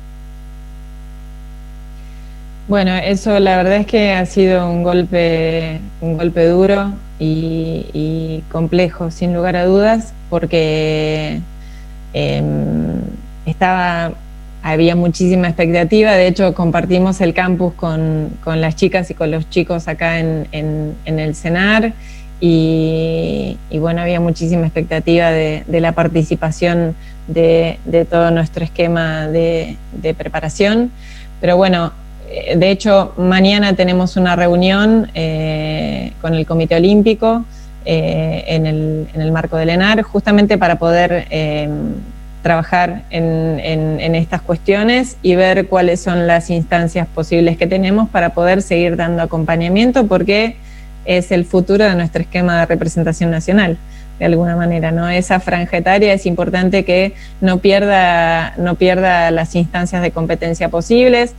[2.68, 9.12] Bueno, eso la verdad es que ha sido un golpe, un golpe duro y, complejo,
[9.12, 11.40] sin lugar a dudas, porque
[12.12, 13.00] em,
[13.46, 14.12] estaba,
[14.62, 16.12] había muchísima expectativa.
[16.12, 20.46] De hecho, compartimos el campus con, las chicas y con los chicos acá en,
[21.06, 21.94] el CENAR.
[22.42, 26.98] Y, bueno, había muchísima expectativa de, la participación
[27.30, 27.80] de,
[28.12, 29.78] todo nuestro esquema de
[30.18, 30.92] preparación.
[31.40, 31.94] Pero bueno,
[32.30, 37.46] eh, de hecho, mañana tenemos una reunión eh, con el Comité Olímpico
[37.86, 41.28] eh, en, el, marco del ENAR, justamente para poder
[42.42, 48.62] trabajar en, estas cuestiones y ver cuáles son las instancias posibles que tenemos para poder
[48.62, 50.56] seguir dando acompañamiento, porque
[51.06, 53.78] es el futuro de nuestro esquema de representación nacional
[54.20, 55.10] de alguna manera, ¿no?
[55.10, 61.34] Esa franja etaria es importante que no pierda, no pierda las instancias de competencia posibles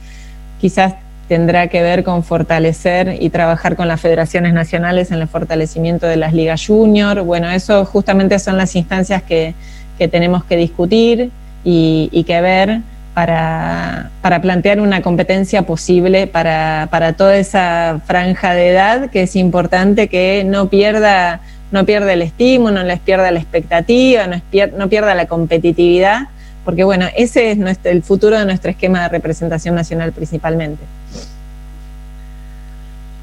[0.61, 0.95] quizás
[1.29, 6.17] tendrá que ver con fortalecer y trabajar con las federaciones nacionales en el fortalecimiento de
[6.17, 7.23] las ligas junior.
[7.23, 9.55] Bueno, eso justamente son las instancias que,
[9.99, 11.31] tenemos que discutir
[11.65, 12.81] y, que ver
[13.15, 14.11] para,
[14.43, 20.69] plantear una competencia posible para, toda esa franja de edad que es importante que no
[20.69, 21.41] pierda,
[21.73, 26.29] no pierda el estímulo, no les pierda la expectativa, no, pierda la competitividad
[26.65, 30.83] porque bueno, ese es nuestro, el futuro de nuestro esquema de representación nacional principalmente.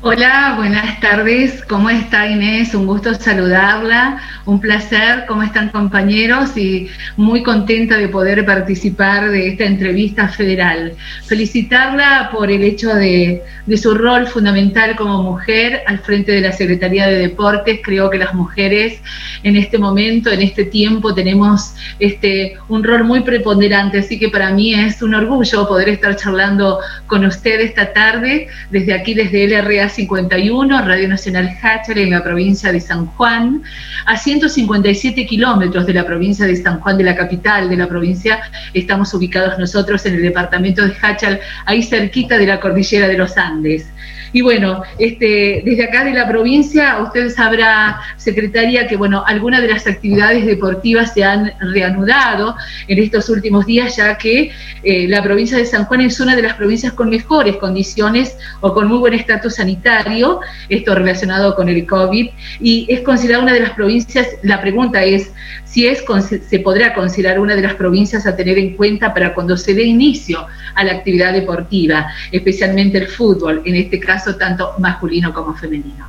[0.06, 1.63] Hola, buenas tardes.
[1.63, 2.76] ¿Cómo está Inés?
[2.76, 4.22] Un gusto saludarla.
[4.44, 5.24] Un placer.
[5.30, 6.58] ¿Cómo están compañeros?
[6.58, 10.92] Y muy contenta de poder participar de esta entrevista federal.
[11.26, 13.44] Felicitarla por el hecho de,
[13.82, 17.80] su rol fundamental como mujer al frente de la Secretaría de Deportes.
[17.82, 19.00] Creo que las mujeres
[19.44, 24.00] en este momento, en este tiempo, tenemos este, un rol muy preponderante.
[24.00, 28.94] Así que para mí es un orgullo poder estar charlando con usted esta tarde desde
[28.94, 33.64] aquí, desde LRA 51, Radio Nacional Hatcher en la provincia de San Juan,
[34.06, 38.42] a 157 kilómetros de la provincia de San Juan, de la capital de la provincia,
[38.74, 43.38] estamos ubicados nosotros en el departamento de Hachal, ahí cerquita de la cordillera de los
[43.38, 43.93] Andes.
[44.34, 49.69] Y bueno, este, desde acá de la provincia, usted sabrá, secretaria, que bueno, algunas de
[49.69, 52.56] las actividades deportivas se han reanudado
[52.88, 54.52] en estos últimos días, ya que
[54.84, 58.74] eh, la provincia de San Juan es una de las provincias con mejores condiciones o
[58.74, 63.60] con muy buen estatus sanitario, esto relacionado con el COVID, y es considerada una de
[63.60, 65.32] las provincias, la pregunta es
[65.65, 66.04] si es,
[66.48, 69.84] se podrá considerar una de las provincias a tener en cuenta para cuando se dé
[69.84, 76.06] inicio a la actividad deportiva, especialmente el fútbol, en este caso tanto masculino como femenino.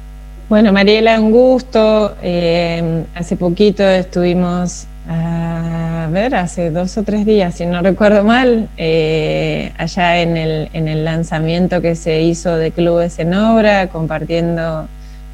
[0.49, 2.17] Bueno, Mariela, un gusto.
[2.23, 8.69] Eh, hace poquito estuvimos, a ver, hace dos o tres días, si no recuerdo mal,
[8.77, 14.87] eh, allá en el, en el lanzamiento que se hizo de Clubes en Obra, compartiendo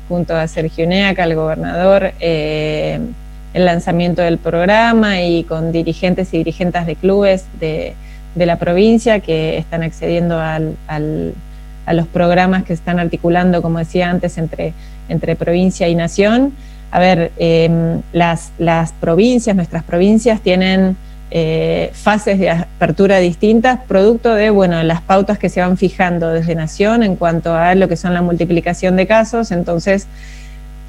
[0.08, 3.00] junto a Sergio Neaca, el gobernador, eh,
[3.52, 7.94] el lanzamiento del programa y con dirigentes y dirigentes de clubes de
[8.34, 10.76] de la provincia que están accediendo al,
[11.86, 14.74] a los programas que están articulando, como decía antes, entre,
[15.08, 16.52] entre provincia y nación.
[16.90, 20.96] A ver, em, las, las provincias, nuestras provincias tienen
[21.32, 26.56] eh, fases de apertura distintas, producto de bueno, las pautas que se van fijando desde
[26.56, 29.52] Nación en cuanto a lo que son la multiplicación de casos.
[29.52, 30.08] Entonces,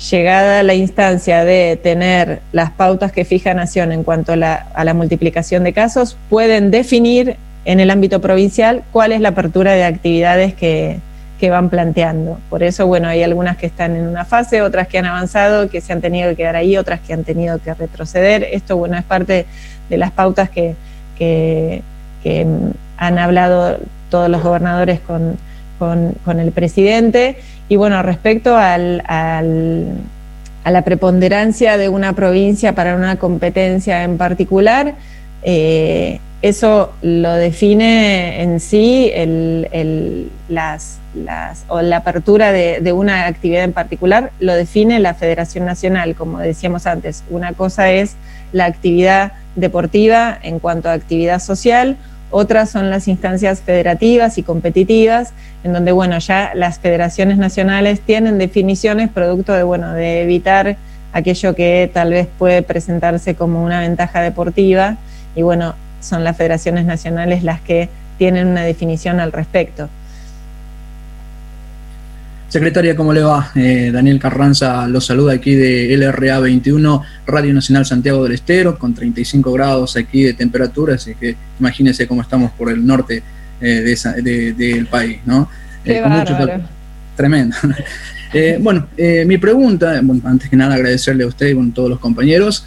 [0.09, 5.63] llegada la instancia de tener las pautas que fija Nación en cuanto a la, multiplicación
[5.63, 10.99] de casos, pueden definir en el ámbito provincial cuál es la apertura de actividades que,
[11.49, 12.37] van planteando.
[12.51, 15.81] Por eso, bueno, hay algunas que están en una fase, otras que han avanzado, que
[15.81, 18.47] se han tenido que quedar ahí, otras que han tenido que retroceder.
[18.51, 19.47] Esto, bueno, es parte
[19.89, 20.75] de las pautas que,
[22.97, 23.79] han hablado
[24.11, 25.35] todos los gobernadores con,
[25.79, 27.37] con el presidente
[27.71, 34.95] y bueno, respecto al, a la preponderancia de una provincia para una competencia en particular,
[35.43, 39.11] eh, eso lo define en sí
[40.49, 40.99] las,
[41.67, 46.39] o la apertura de, de, una actividad en particular, lo define la Federación Nacional, como
[46.39, 47.23] decíamos antes.
[47.29, 48.15] Una cosa es
[48.53, 51.97] la actividad deportiva en cuanto a actividad social,
[52.31, 55.33] otras son las instancias federativas y competitivas,
[55.65, 60.77] en donde, bueno, ya las federaciones nacionales tienen definiciones producto de, bueno, de evitar
[61.11, 64.95] aquello que tal vez puede presentarse como una ventaja deportiva
[65.35, 69.89] y, bueno, son las federaciones nacionales las que tienen una definición al respecto.
[72.51, 73.49] Secretaria, ¿cómo le va?
[73.55, 78.93] Eh, Daniel Carranza lo saluda aquí de LRA 21, Radio Nacional Santiago del Estero, con
[78.93, 83.23] 35 grados aquí de temperatura, así que imagínese cómo estamos por el norte
[83.61, 83.95] eh,
[84.57, 85.49] del país, ¿no?
[85.85, 86.03] Eh,
[87.15, 87.55] Tremendo.
[88.59, 88.87] Bueno,
[89.25, 92.65] mi pregunta, antes que nada agradecerle a usted y a todos los compañeros,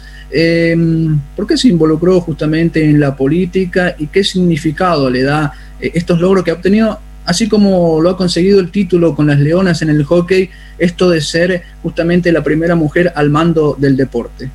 [1.35, 6.43] ¿por qué se involucró justamente en la política y qué significado le da estos logros
[6.43, 10.03] que ha obtenido así como lo ha conseguido el título con las Leonas en el
[10.03, 14.49] hockey, esto de ser justamente la primera mujer al mando del deporte?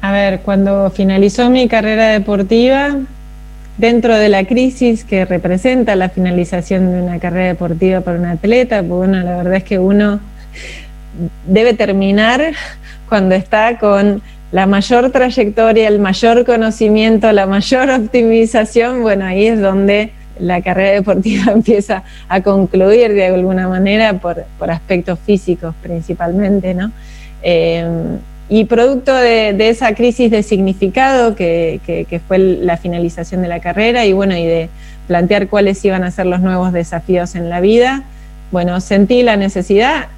[0.00, 2.96] A ver, cuando finalizó mi carrera deportiva,
[3.78, 8.78] dentro de la crisis que representa la finalización de una carrera deportiva para un atleta,
[8.78, 10.20] pues bueno, la verdad es que uno
[11.46, 12.52] debe terminar
[13.08, 19.60] cuando está con la mayor trayectoria, el mayor conocimiento, la mayor optimización, bueno, ahí es
[19.60, 26.92] donde la carrera deportiva empieza a concluir de alguna manera por, aspectos físicos principalmente, ¿no?
[27.42, 27.86] Eh,
[28.52, 34.12] y producto de, esa crisis de significado que, fue la finalización de la carrera y
[34.12, 34.68] bueno, y de
[35.06, 38.02] plantear cuáles iban a ser los nuevos desafíos en la vida,
[38.50, 40.08] bueno, sentí la necesidad,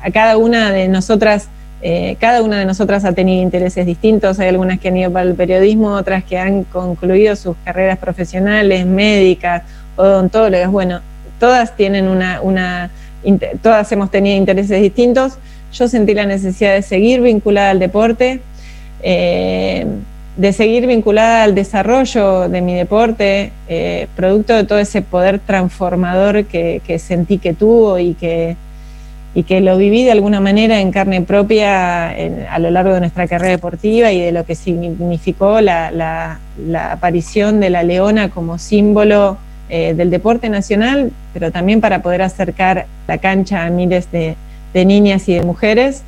[0.00, 1.48] a cada una de nosotras
[1.82, 5.28] eh, cada una de nosotras ha tenido intereses distintos, hay algunas que han ido para
[5.28, 9.64] el periodismo, otras que han concluido sus carreras profesionales, médicas,
[9.96, 11.00] odontólogas, bueno,
[11.40, 12.90] todas tienen una, una
[13.62, 15.38] todas hemos tenido intereses distintos.
[15.74, 18.40] Yo sentí la necesidad de seguir vinculada al deporte.
[19.02, 19.86] Eh,
[20.36, 26.44] de seguir vinculada al desarrollo de mi deporte, eh, producto de todo ese poder transformador
[26.46, 28.56] que, sentí que tuvo y que,
[29.34, 33.28] y que lo viví de alguna manera en carne propia a lo largo de nuestra
[33.28, 36.40] carrera deportiva y de lo que significó la,
[36.90, 42.86] aparición de la leona como símbolo eh, del deporte nacional, pero también para poder acercar
[43.06, 44.36] la cancha a miles de
[44.82, 46.02] niñas y de mujeres.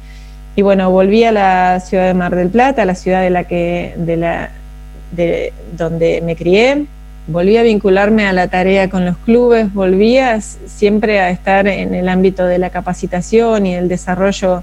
[0.56, 3.94] Y bueno, volví a la ciudad de Mar del Plata, la ciudad de la que,
[3.98, 4.50] de la,
[5.12, 6.86] de donde me crié,
[7.26, 10.16] volví a vincularme a la tarea con los clubes, volví
[10.66, 14.62] siempre a estar en el ámbito de la capacitación y el desarrollo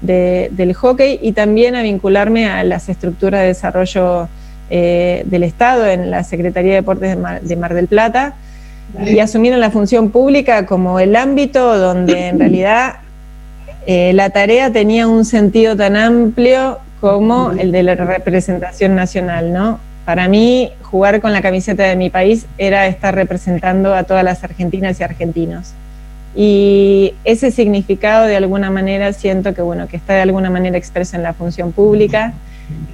[0.00, 4.28] del hockey y también a vincularme a las estructuras de desarrollo
[4.70, 8.34] eh, del Estado en la Secretaría de Deportes de Mar, de Mar del Plata.
[9.04, 12.96] Y asumir la función pública como el ámbito donde en realidad
[13.86, 19.78] eh, la tarea tenía un sentido tan amplio como el de la representación nacional, ¿no?
[20.04, 24.44] Para mí, jugar con la camiseta de mi país era estar representando a todas las
[24.44, 25.72] argentinas y argentinos.
[26.36, 31.16] Y ese significado, de alguna manera, siento que, bueno, que está de alguna manera expreso
[31.16, 32.32] en la función pública.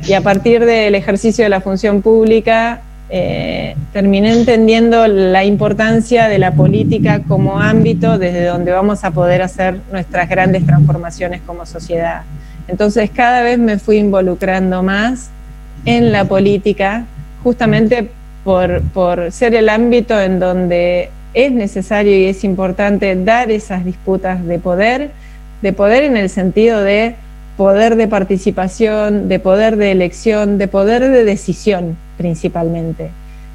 [0.07, 2.83] Y a partir del ejercicio de la función pública,
[3.13, 9.43] eh, terminé entendiendo la importancia de la política como ámbito desde donde vamos a poder
[9.43, 12.23] hacer nuestras grandes transformaciones como sociedad.
[12.69, 15.31] Entonces cada vez me fui involucrando más
[15.85, 17.05] en la política,
[17.43, 18.09] justamente
[18.45, 24.47] por, por ser el ámbito en donde es necesario y es importante dar esas disputas
[24.47, 25.11] de poder,
[25.63, 27.17] de poder en el sentido de
[27.57, 33.11] poder de participación, de poder de elección, de poder de decisión principalmente.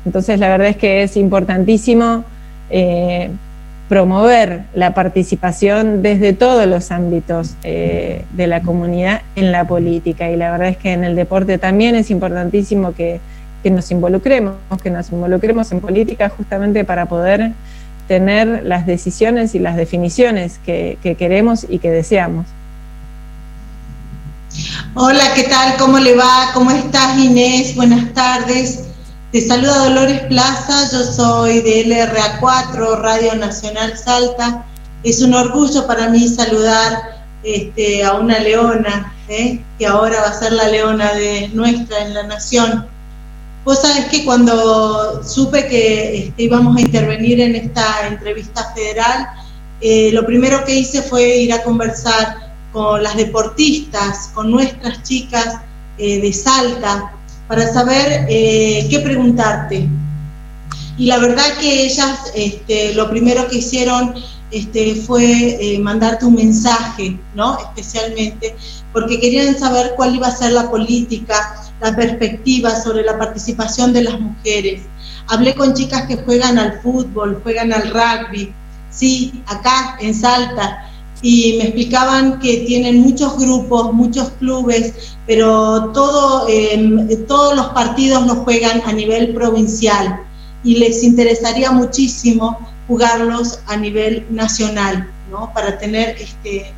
[0.05, 2.23] Entonces la verdad es que es importantísimo
[2.71, 3.29] eh,
[3.87, 10.35] promover la participación desde todos los ámbitos eh, de la comunidad en la política y
[10.35, 13.19] la verdad es que en el deporte también es importantísimo que,
[13.65, 17.51] nos involucremos, que nos involucremos en política justamente para poder
[18.07, 22.47] tener las decisiones y las definiciones que queremos y que deseamos.
[24.93, 25.77] Hola, ¿qué tal?
[25.77, 26.51] ¿Cómo le va?
[26.53, 27.75] ¿Cómo estás, Inés?
[27.75, 28.85] Buenas tardes.
[29.31, 34.65] Te saluda Dolores Plaza, yo soy de LRA4, Radio Nacional Salta.
[35.03, 39.61] Es un orgullo para mí saludar este, a una leona, ¿eh?
[39.77, 42.87] que ahora va a ser la leona de nuestra en la nación.
[43.65, 49.27] Vos sabés que cuando supe que este, íbamos a intervenir en esta entrevista federal,
[49.81, 52.44] eh, lo primero que hice fue ir a conversar
[52.75, 55.61] con las deportistas, con nuestras chicas
[55.97, 57.13] eh, de Salta,
[57.47, 59.87] para saber eh, qué preguntarte.
[60.97, 64.13] Y la verdad que ellas este, lo primero que hicieron
[64.51, 65.23] este, fue
[65.61, 67.57] eh, mandarte un mensaje, ¿no?
[67.59, 68.57] Especialmente,
[68.91, 74.03] porque querían saber cuál iba a ser la política, la perspectiva sobre la participación de
[74.03, 74.81] las mujeres.
[75.27, 78.53] Hablé con chicas que juegan al fútbol, juegan al rugby,
[78.89, 80.91] sí, acá en Salta,
[81.27, 88.27] y me explicaban que tienen muchos grupos, muchos clubes, pero todo, em, todos los partidos
[88.27, 90.19] los juegan a nivel provincial
[90.63, 95.51] y les interesaría muchísimo jugarlos a nivel nacional, ¿no?
[95.51, 96.71] para tener este,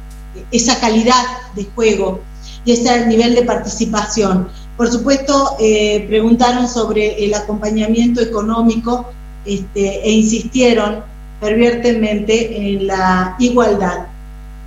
[0.52, 2.22] esa calidad de juego
[2.64, 4.48] y ese nivel de participación.
[4.78, 9.08] Por supuesto, eh, preguntaron sobre el acompañamiento económico
[9.44, 11.04] este, e insistieron
[11.42, 14.08] fervientemente en la igualdad.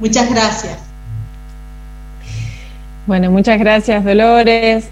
[0.00, 0.78] Muchas gracias.
[3.06, 4.88] Bueno, muchas gracias Dolores.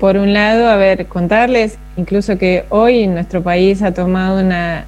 [0.00, 4.84] Por un lado, a ver, contarles incluso que hoy nuestro país ha tomado una,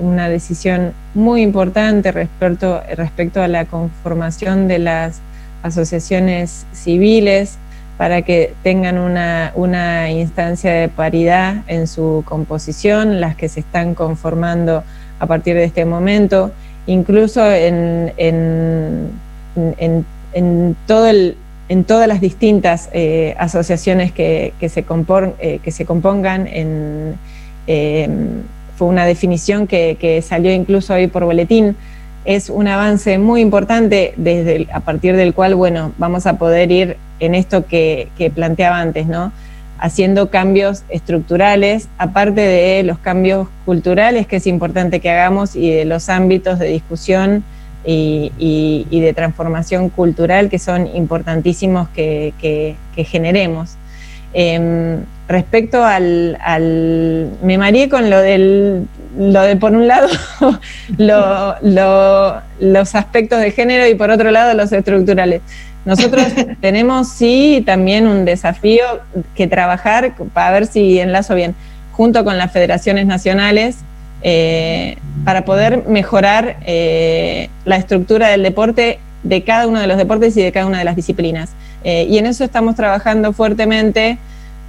[0.00, 5.20] una decisión muy importante respecto, respecto a la conformación de las
[5.62, 7.58] asociaciones civiles
[7.98, 13.94] para que tengan una, una instancia de paridad en su composición, las que se están
[13.94, 14.84] conformando
[15.18, 16.52] a partir de este momento
[16.86, 19.10] incluso en, en,
[19.56, 20.04] en,
[21.68, 24.84] en todas las distintas eh, asociaciones que, que, se
[25.38, 26.48] eh, que se compongan.
[27.66, 28.42] Em,
[28.76, 31.76] fue una definición que, que, salió incluso hoy por boletín.
[32.24, 36.96] Es un avance muy importante desde a partir del cual, bueno, vamos a poder ir
[37.18, 39.32] en esto que, que planteaba antes, ¿no?
[39.78, 45.84] Haciendo cambios estructurales, aparte de los cambios culturales que es importante que hagamos y de
[45.84, 47.44] los ámbitos de discusión
[47.84, 53.76] y, de transformación cultural que son importantísimos que, generemos.
[54.32, 56.36] Em, respecto al,
[57.42, 58.86] me mareé con lo del
[59.18, 60.08] lo de por un lado
[62.60, 65.40] los aspectos de género y por otro lado los estructurales.
[65.86, 66.26] Nosotros
[66.60, 68.84] tenemos sí también un desafío
[69.34, 71.54] que trabajar para ver si enlazo bien,
[71.92, 73.78] junto con las federaciones nacionales,
[74.22, 80.36] eh, para poder mejorar eh, la estructura del deporte de cada uno de los deportes
[80.36, 81.50] y de cada una de las disciplinas.
[81.84, 84.18] Eh, y en eso estamos trabajando fuertemente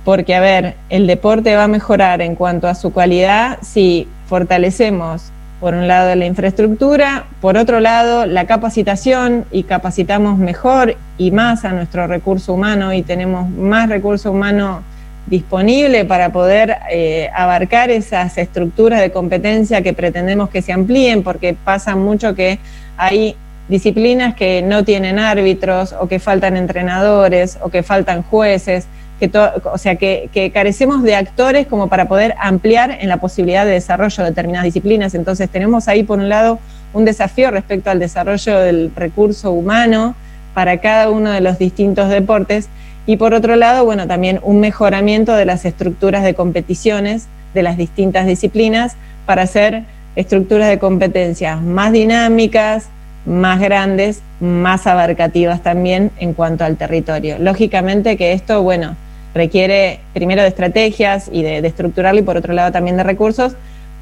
[0.05, 5.31] porque, a ver, el deporte va a mejorar en cuanto a su calidad si fortalecemos,
[5.59, 11.65] por un lado, la infraestructura, por otro lado, la capacitación y capacitamos mejor y más
[11.65, 14.83] a nuestro recurso humano y tenemos más recurso humano
[15.25, 21.55] disponible para poder eh, abarcar esas estructuras de competencia que pretendemos que se amplíen, porque
[21.55, 22.59] pasa mucho que
[22.95, 23.35] hay
[23.67, 28.87] disciplinas que no tienen árbitros o que faltan entrenadores o que faltan jueces
[29.19, 33.71] que o sea, que, carecemos de actores como para poder ampliar en la posibilidad de
[33.71, 35.15] desarrollo de determinadas disciplinas.
[35.15, 36.59] Entonces tenemos ahí, por un lado,
[36.93, 40.15] un desafío respecto al desarrollo del recurso humano
[40.53, 42.69] para cada uno de los distintos deportes
[43.05, 47.77] y por otro lado, bueno, también un mejoramiento de las estructuras de competiciones de las
[47.77, 49.83] distintas disciplinas para hacer
[50.15, 52.89] estructuras de competencias más dinámicas,
[53.25, 57.37] más grandes, más abarcativas también en cuanto al territorio.
[57.39, 58.95] Lógicamente que esto, bueno,
[59.33, 63.53] requiere primero de estrategias y de, estructurarlo y por otro lado también de recursos,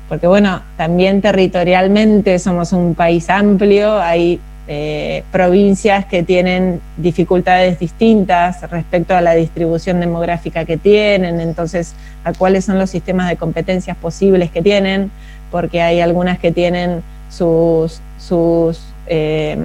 [0.08, 8.70] porque bueno, también territorialmente somos un país amplio, hay eh, provincias que tienen dificultades distintas
[8.70, 13.98] respecto a la distribución demográfica que tienen, entonces a cuáles son los sistemas de competencias
[13.98, 15.12] posibles que tienen,
[15.52, 19.58] porque hay algunas que tienen sus, sus eh,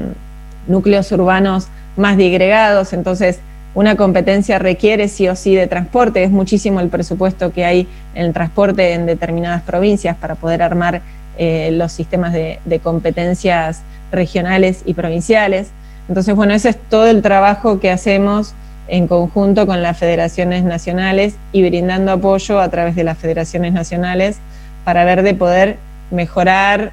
[0.67, 3.41] núcleos urbanos más digregados, entonces
[3.75, 8.27] una competencia requiere sí o sí de transporte, es muchísimo el presupuesto que hay en
[8.27, 11.03] el transporte en determinadas provincias para poder armar
[11.39, 15.71] eh, los sistemas de, competencias regionales y provinciales.
[16.09, 18.55] Entonces, bueno, ese es todo el trabajo que hacemos
[18.89, 24.39] en conjunto con las federaciones nacionales y brindando apoyo a través de las federaciones nacionales
[24.85, 25.77] para ver de poder
[26.11, 26.91] mejorar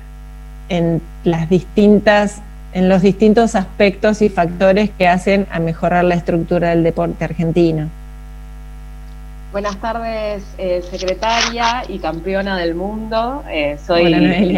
[0.70, 2.42] en las distintas
[2.78, 7.90] en los distintos aspectos y factores que hacen a mejorar la estructura del deporte argentino.
[9.52, 13.44] Buenas tardes, eh, secretaria y campeona del mundo.
[13.50, 14.14] Eh, soy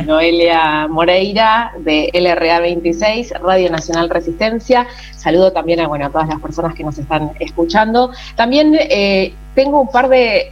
[0.05, 0.89] Noelia.
[0.89, 4.86] Moreira de LRA 26, Radio Nacional Resistencia.
[5.15, 8.11] Saludo también a, bueno, a todas las personas que nos están escuchando.
[8.36, 10.51] También eh, tengo un par de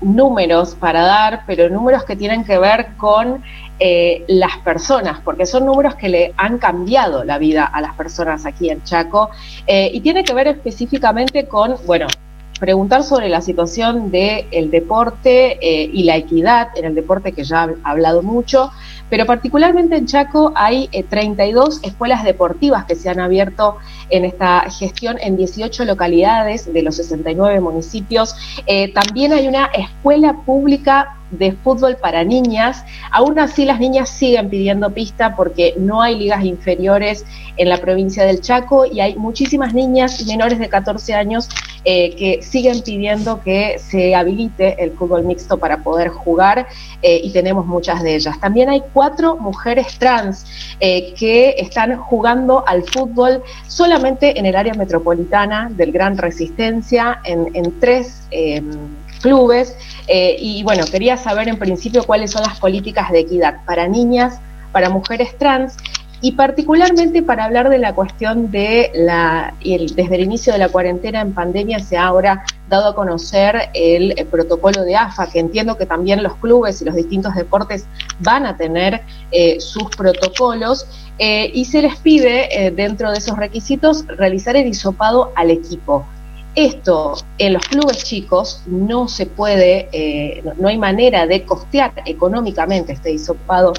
[0.00, 3.42] números para dar, pero números que tienen que ver con
[3.80, 8.44] eh, las personas, porque son números que le han cambiado la vida a las personas
[8.44, 9.30] aquí en Chaco,
[9.68, 12.08] eh, y tiene que ver específicamente con, bueno,
[12.58, 17.68] preguntar sobre la situación del deporte eh, y la equidad en el deporte, que ya
[17.84, 18.72] ha hablado mucho,
[19.10, 23.76] pero particularmente en Chaco hay 32 escuelas deportivas que se han abierto
[24.10, 28.34] en esta gestión en 18 localidades de los 69 municipios.
[28.92, 32.84] también hay una escuela pública de fútbol para niñas.
[33.10, 37.24] Aún así las niñas siguen pidiendo pista porque no hay ligas inferiores
[37.56, 41.48] en la provincia del Chaco y hay muchísimas niñas menores de 14 años
[41.84, 46.66] eh, que siguen pidiendo que se habilite el fútbol mixto para poder jugar
[47.02, 48.38] eh, y tenemos muchas de ellas.
[48.40, 50.44] También hay cuatro mujeres trans
[50.80, 57.80] eh, que están jugando al fútbol solamente en el área metropolitana del Gran Resistencia, en,
[57.80, 58.70] tres em,
[59.18, 59.76] clubes.
[60.06, 64.40] Eh, y bueno, quería saber en principio cuáles son las políticas de equidad para niñas,
[64.72, 65.76] para mujeres trans
[66.20, 71.20] y particularmente para hablar de la cuestión de la, desde el inicio de la cuarentena
[71.20, 75.86] en pandemia se ha ahora dado a conocer el, protocolo de AFA, que entiendo que
[75.86, 77.86] también los clubes y los distintos deportes
[78.18, 80.88] van a tener eh, sus protocolos,
[81.20, 86.04] eh, y se les pide, dentro de esos requisitos, realizar el hisopado al equipo.
[86.58, 92.94] Esto en los clubes chicos no se puede, eh, no, hay manera de costear económicamente
[92.94, 93.74] este hisopado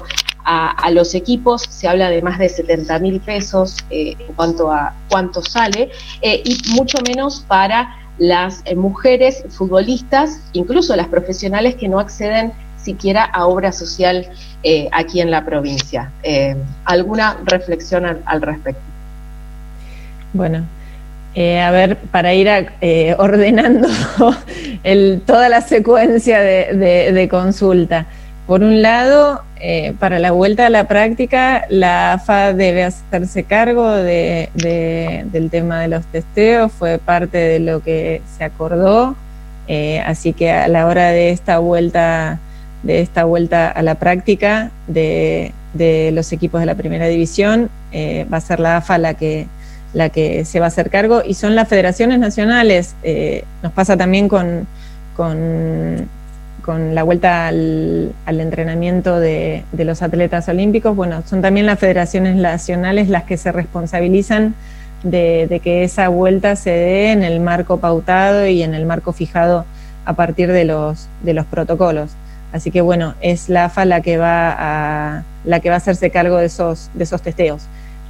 [0.46, 4.94] a, los equipos, se habla de más de 70 mil pesos eh, en cuanto a
[5.10, 5.90] cuánto sale,
[6.22, 13.24] eh, y mucho menos para las mujeres futbolistas, incluso las profesionales que no acceden siquiera
[13.24, 14.26] a obra social
[14.92, 16.10] aquí en la provincia.
[16.86, 18.80] ¿Alguna reflexión al respecto?
[20.32, 20.64] Bueno,
[21.34, 22.48] eh, a ver, para ir
[22.80, 23.88] eh, ordenando
[25.26, 28.06] toda la secuencia de, consulta.
[28.46, 33.92] Por un lado, eh, para la vuelta a la práctica, la AFA debe hacerse cargo
[33.92, 34.48] del
[35.50, 39.14] tema de los testeos, fue parte de lo que se acordó
[39.72, 42.40] Eh, así que a la hora de esta vuelta,
[42.82, 45.52] de esta vuelta a la práctica de,
[46.12, 49.46] los equipos de la primera división, eh, va a ser la AFA la que,
[49.92, 52.94] la que se va a hacer cargo y son las federaciones nacionales.
[53.02, 54.66] Eh, nos pasa también con,
[55.16, 56.08] con,
[56.94, 60.94] la vuelta al, entrenamiento de, de, los atletas olímpicos.
[60.94, 64.54] Bueno, son también las federaciones nacionales las que se responsabilizan
[65.02, 69.64] de, que esa vuelta se dé en el marco pautado y en el marco fijado
[70.04, 72.10] a partir de los, de los protocolos.
[72.52, 76.10] Así que bueno, es la AFA la que va a, la que va a hacerse
[76.10, 77.62] cargo de esos, de esos testeos.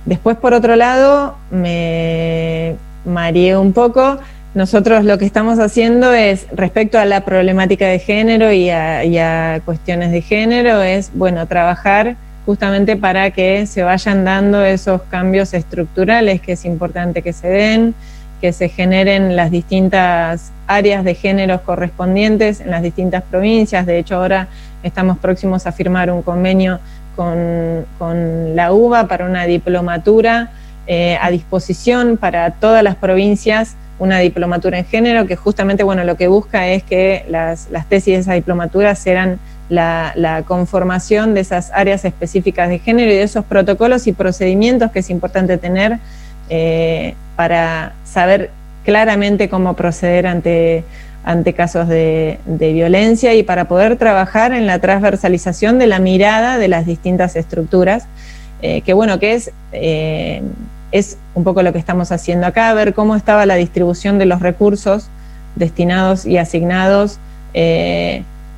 [0.04, 4.18] Después, por otro lado, me mareé un poco.
[4.54, 10.10] Nosotros lo que estamos haciendo es, respecto a la problemática de género y a, cuestiones
[10.10, 16.52] de género, es, bueno, trabajar justamente para que se vayan dando esos cambios estructurales que
[16.52, 17.94] es importante que se den,
[18.40, 23.86] que se generen las distintas áreas de géneros correspondientes en las distintas provincias.
[23.86, 24.48] De hecho, ahora
[24.82, 26.80] estamos próximos a firmar un convenio
[27.16, 30.50] con, la UBA para una diplomatura
[30.86, 36.16] eh, a disposición para todas las provincias, una diplomatura en género que justamente bueno, lo
[36.16, 39.38] que busca es que las, las tesis de esa diplomatura sean
[39.70, 44.98] la, conformación de esas áreas específicas de género y de esos protocolos y procedimientos que
[44.98, 45.98] es importante tener
[46.48, 48.50] eh, para saber
[48.84, 50.84] claramente cómo proceder ante,
[51.24, 56.68] ante casos de, violencia y para poder trabajar en la transversalización de la mirada de
[56.68, 58.06] las distintas estructuras,
[58.62, 60.42] eh, que bueno, que es, eh,
[60.92, 64.40] es un poco lo que estamos haciendo acá, ver cómo estaba la distribución de los
[64.40, 65.08] recursos
[65.56, 67.18] destinados y asignados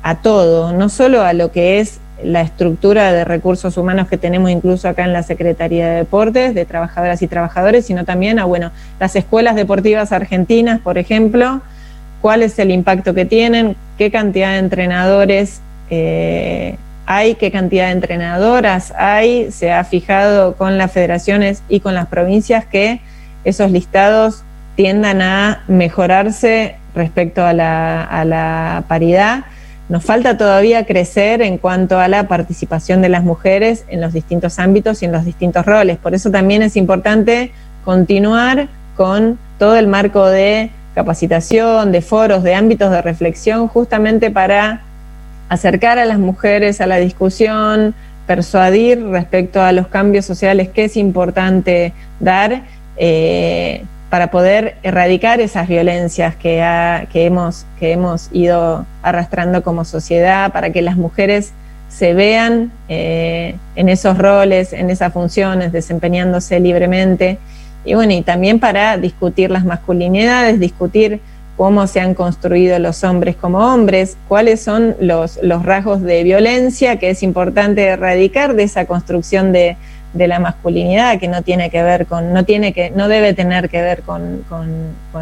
[0.03, 4.49] a todo, no solo a lo que es la estructura de recursos humanos que tenemos
[4.49, 8.71] incluso acá en la Secretaría de Deportes, de trabajadoras y trabajadores, sino también a bueno,
[8.99, 11.61] las escuelas deportivas argentinas, por ejemplo,
[12.23, 15.59] cuál es el impacto que tienen, qué cantidad de entrenadores
[15.89, 21.93] eh, hay, qué cantidad de entrenadoras hay, se ha fijado con las federaciones y con
[21.93, 23.01] las provincias que
[23.43, 24.45] esos listados
[24.77, 29.43] tiendan a mejorarse respecto a la, a la paridad
[29.89, 34.57] nos falta todavía crecer en cuanto a la participación de las mujeres en los distintos
[34.59, 35.97] ámbitos y en los distintos roles.
[35.97, 37.51] Por eso también es importante
[37.83, 44.81] continuar con todo el marco de capacitación, de foros, de ámbitos de reflexión, justamente para
[45.49, 47.93] acercar a las mujeres a la discusión,
[48.27, 52.63] persuadir respecto a los cambios sociales que es importante dar.
[52.97, 53.83] Eh,
[54.13, 56.59] para poder erradicar esas violencias que,
[57.15, 61.51] hemos, que hemos ido arrastrando como sociedad, para que las mujeres
[61.89, 67.39] se vean eh, en esos roles, en esas funciones, desempeñándose libremente.
[67.85, 71.19] Y bueno, y también para discutir las masculinidades, discutir
[71.57, 76.97] cómo se han construido los hombres como hombres, cuáles son los, los rasgos de violencia
[76.97, 79.77] que es importante erradicar de esa construcción de,
[80.13, 83.69] de la masculinidad que no tiene que ver con, no tiene que, no debe tener
[83.69, 84.43] que ver con,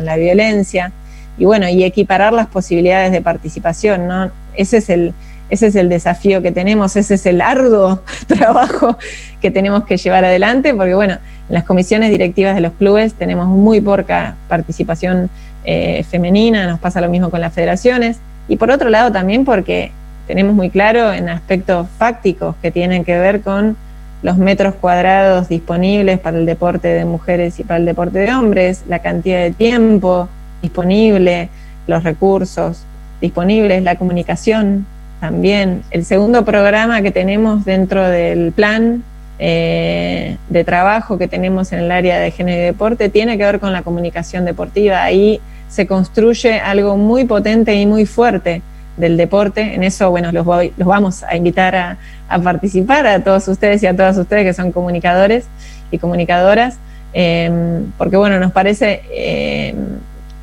[0.01, 0.91] la violencia.
[1.37, 4.31] Y bueno, y equiparar las posibilidades de participación, ¿no?
[4.53, 5.13] Ese es el,
[5.51, 8.97] ese es el desafío que tenemos, ese es el arduo trabajo
[9.41, 11.17] que tenemos que llevar adelante, porque bueno,
[11.49, 15.29] en las comisiones directivas de los clubes tenemos muy poca participación
[15.65, 19.91] eh, femenina, nos pasa lo mismo con las federaciones, y por otro lado también porque
[20.25, 23.75] tenemos muy claro en aspectos fácticos que tienen que ver con
[24.23, 28.83] los metros cuadrados disponibles para el deporte de mujeres y para el deporte de hombres,
[28.87, 30.29] la cantidad de tiempo
[30.61, 31.49] disponible,
[31.87, 32.85] los recursos
[33.19, 34.85] disponibles, la comunicación
[35.21, 35.83] también.
[35.91, 39.03] El segundo programa que tenemos dentro del plan
[39.39, 43.59] eh, de trabajo que tenemos en el área de género y deporte tiene que ver
[43.59, 45.01] con la comunicación deportiva.
[45.03, 48.61] Ahí se construye algo muy potente y muy fuerte
[48.97, 49.75] del deporte.
[49.75, 50.45] En eso, bueno, los,
[50.75, 51.97] los vamos a invitar a,
[52.43, 55.45] participar a todos ustedes y a todas ustedes que son comunicadores
[55.91, 56.77] y comunicadoras,
[57.13, 59.75] em, porque, bueno, nos parece em,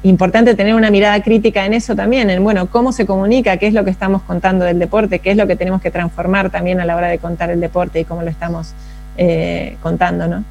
[0.02, 3.74] importante tener una mirada crítica en eso también, en, bueno, cómo se comunica, qué es
[3.74, 6.84] lo que estamos contando del deporte, qué es lo que tenemos que transformar también a
[6.84, 8.68] la hora de contar el deporte y cómo lo estamos
[9.16, 10.44] eh, contando, ¿no?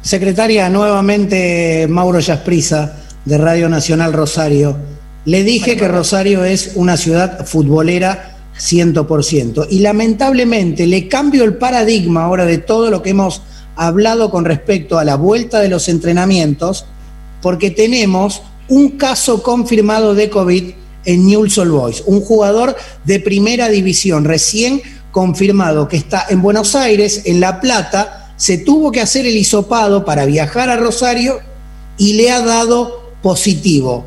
[0.00, 4.76] Secretaria, nuevamente Mauro Yasprisa, de Radio Nacional Rosario.
[5.24, 9.66] Le dije que Rosario es una ciudad futbolera 100%.
[9.70, 13.42] Y lamentablemente le cambio el paradigma ahora de todo lo que hemos
[13.76, 16.86] hablado con respecto a la vuelta de los entrenamientos,
[17.42, 20.70] porque tenemos un caso confirmado de COVID
[21.04, 26.74] en Newell's Old Boys, un jugador de primera división recién confirmado que está en Buenos
[26.74, 31.40] Aires, en La Plata, se tuvo que hacer el hisopado para viajar a Rosario
[31.96, 34.06] y le ha dado positivo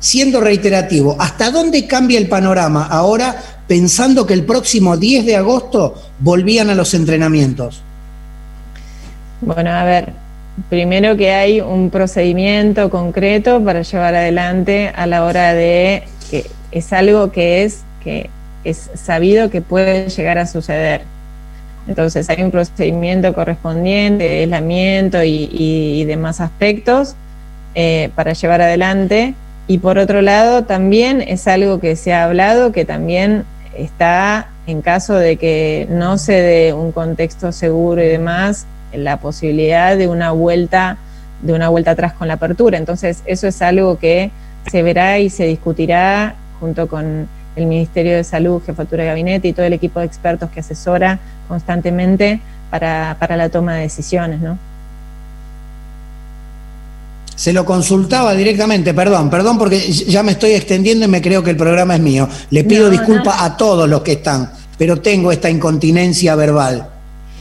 [0.00, 3.36] siendo reiterativo, ¿hasta dónde cambia el panorama ahora
[3.68, 7.82] pensando que el próximo 10 de agosto volvían a los entrenamientos?
[9.42, 10.12] Bueno, a ver,
[10.68, 16.92] primero que hay un procedimiento concreto para llevar adelante a la hora de que es
[16.92, 18.30] algo que es que
[18.64, 21.02] es sabido que puede llegar a suceder.
[21.88, 27.14] Entonces hay un procedimiento correspondiente de aislamiento y, demás aspectos
[27.74, 29.34] eh, para llevar adelante.
[29.66, 33.44] Y por otro lado, también es algo que se ha hablado, que también
[33.76, 39.96] está en caso de que no se dé un contexto seguro y demás, la posibilidad
[39.96, 40.98] de una vuelta,
[41.42, 42.78] de una vuelta atrás con la apertura.
[42.78, 44.30] Entonces, eso es algo que
[44.70, 49.52] se verá y se discutirá junto con el Ministerio de Salud, Jefatura de Gabinete y
[49.52, 51.18] todo el equipo de expertos que asesora
[51.48, 54.58] constantemente para, para la toma de decisiones, ¿no?
[57.34, 61.48] Se lo consultaba directamente, perdón, perdón porque ya me estoy extendiendo y me creo que
[61.48, 62.28] el programa es mío.
[62.50, 66.86] Le pido disculpas a todos los que están, pero tengo esta incontinencia verbal.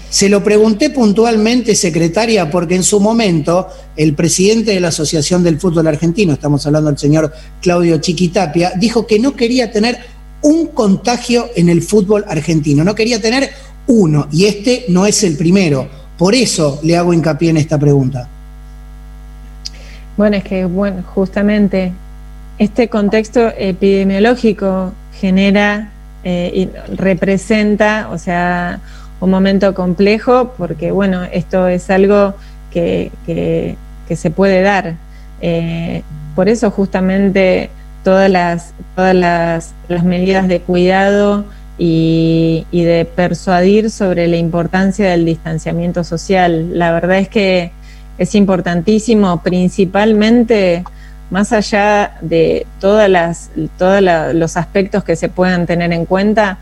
[0.10, 5.60] Se lo pregunté puntualmente, secretaria, porque en su momento el presidente de la Asociación del
[5.60, 7.32] Fútbol Argentino, estamos hablando del señor
[7.62, 9.99] Claudio Chiquitapia, dijo que no quería tener
[10.41, 13.51] un contagio en el fútbol argentino, no quería tener
[13.88, 15.88] uno, y este no es el primero.
[16.18, 18.28] Por eso le hago hincapié en esta pregunta.
[20.18, 20.68] Bueno, es que
[21.14, 21.93] justamente
[22.57, 25.91] este contexto epidemiológico genera
[26.24, 28.82] eh, y representa, o sea,
[29.20, 32.36] un momento complejo porque, bueno, esto es algo
[32.72, 33.11] que,
[34.09, 34.95] se puede dar.
[35.41, 36.03] Eh,
[36.36, 37.70] por eso justamente
[38.03, 41.45] todas las, todas las, medidas de cuidado
[41.78, 46.78] y, de persuadir sobre la importancia del distanciamiento social.
[46.78, 47.72] La verdad es que
[48.17, 50.84] es importantísimo, principalmente
[51.30, 54.01] más allá de todas las, todos
[54.34, 56.57] los aspectos que se puedan tener en cuenta,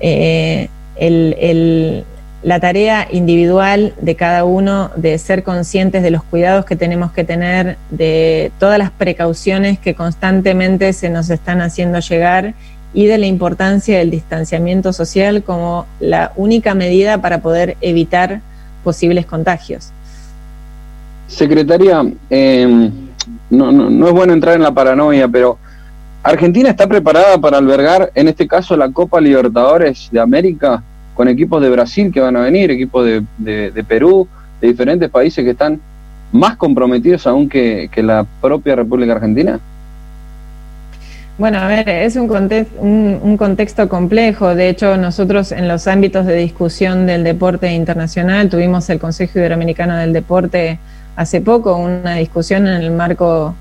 [0.00, 0.68] eh,
[0.98, 7.24] la tarea individual de cada uno de ser conscientes de los cuidados que tenemos que
[7.24, 12.54] tener, de todas las precauciones que constantemente se nos están haciendo llegar
[12.92, 18.40] y de la importancia del distanciamiento social como la única medida para poder evitar
[18.84, 19.90] posibles contagios.
[21.26, 22.92] Secretaria, em,
[23.50, 25.58] no, no es bueno entrar en la paranoia, pero
[26.24, 30.82] ¿Argentina está preparada para albergar, en este caso, la Copa Libertadores de América?
[31.14, 34.28] con equipos de Brasil que van a venir, equipos de, Perú,
[34.60, 35.80] de diferentes países que están
[36.32, 39.60] más comprometidos aún que, la propia República Argentina?
[41.38, 42.30] Bueno, a ver, es un,
[43.22, 44.54] un, contexto complejo.
[44.54, 49.96] De hecho, nosotros en los ámbitos de discusión del deporte internacional tuvimos el Consejo Iberoamericano
[49.96, 50.78] del Deporte
[51.16, 53.54] hace poco, una discusión en el marco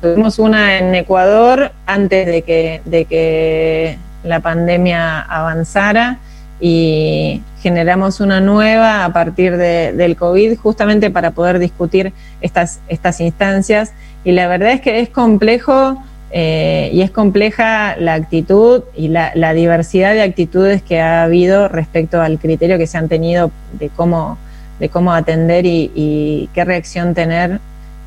[0.00, 6.18] Tuvimos una en Ecuador antes de que, de que la pandemia avanzara
[6.60, 13.92] y generamos una nueva a partir del COVID justamente para poder discutir estas, estas instancias.
[14.24, 15.98] Y la verdad es que es complejo
[16.34, 22.22] eh, y es compleja la actitud y la, diversidad de actitudes que ha habido respecto
[22.22, 24.38] al criterio que se han tenido de cómo,
[24.80, 27.60] de cómo atender y, qué reacción tener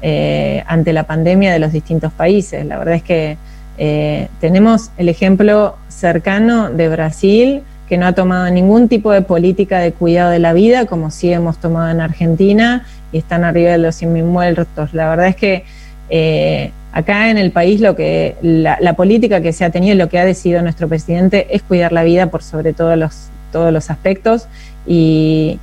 [0.08, 2.64] eh, ante la pandemia de los distintos países.
[2.64, 3.38] La verdad es que
[3.80, 9.80] eh, tenemos el ejemplo cercano de Brasil, que no ha tomado ningún tipo de política
[9.80, 13.80] de cuidado de la vida, como sí hemos tomado en Argentina, y están arriba de
[13.80, 14.93] los 100.000 muertos.
[14.93, 15.64] La verdad es que
[16.12, 20.08] eh, acá en el país lo que la, política que se ha tenido y lo
[20.08, 23.89] que ha decidido nuestro presidente es cuidar la vida por sobre todos los, todos los
[23.89, 24.47] aspectos
[24.86, 25.58] y,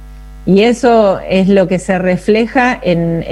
[0.45, 3.24] y eso es lo que se refleja en,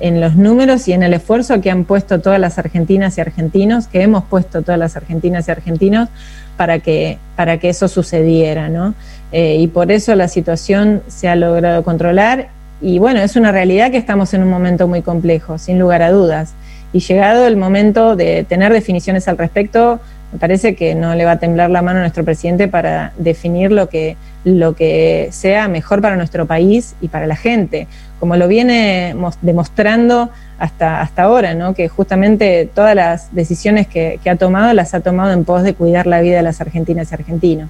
[0.00, 3.86] en, los números y en el esfuerzo que han puesto todas las argentinas y argentinos,
[3.86, 6.08] que hemos puesto todas las argentinas y argentinos
[6.56, 8.94] para que, para que eso sucediera, ¿no?
[9.30, 12.48] Eh, y por eso la situación se ha logrado controlar.
[12.80, 16.12] Y bueno, es una realidad que estamos en un momento muy complejo, sin lugar a
[16.12, 16.54] dudas.
[16.94, 20.00] Y llegado el momento de tener definiciones al respecto,
[20.32, 23.70] me parece que no le va a temblar la mano a nuestro presidente para definir
[23.70, 27.88] lo que, lo que sea mejor para nuestro país y para la gente,
[28.20, 31.74] como lo viene demostrando hasta, hasta ahora, ¿no?
[31.74, 36.06] que justamente todas las decisiones que, ha tomado las ha tomado en pos de cuidar
[36.06, 37.68] la vida de las argentinas y argentinos.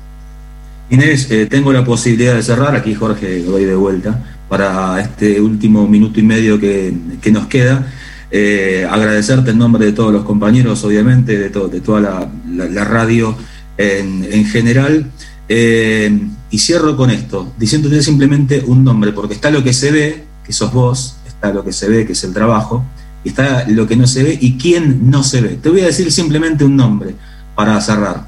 [0.91, 5.89] Inés, eh, tengo la posibilidad de cerrar, aquí Jorge, doy de vuelta, para este último
[5.89, 6.95] minuto y medio que,
[7.33, 7.87] nos queda.
[8.31, 13.37] Eh, agradecerte en nombre de todos los compañeros, obviamente, de, de toda la, radio
[13.79, 15.07] en, general.
[15.49, 16.19] Eh,
[16.51, 20.53] y cierro con esto, diciéndote simplemente un nombre, porque está lo que se ve, que
[20.53, 22.85] sos vos, está lo que se ve, que es el trabajo,
[23.25, 25.59] está lo que no se ve y quién no se ve.
[25.61, 27.15] Te voy a decir simplemente un nombre
[27.55, 28.25] para cerrar.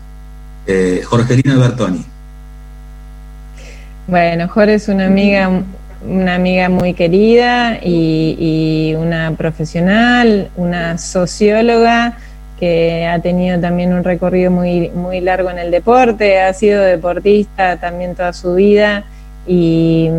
[0.66, 2.04] Eh, Jorgelina Bertoni.
[4.08, 5.62] Bueno, Jorge es una amiga,
[6.06, 12.16] una amiga muy querida y, una profesional, una socióloga
[12.58, 17.76] que ha tenido también un recorrido muy, muy largo en el deporte, ha sido deportista
[17.76, 19.04] también toda su vida
[19.46, 20.10] y,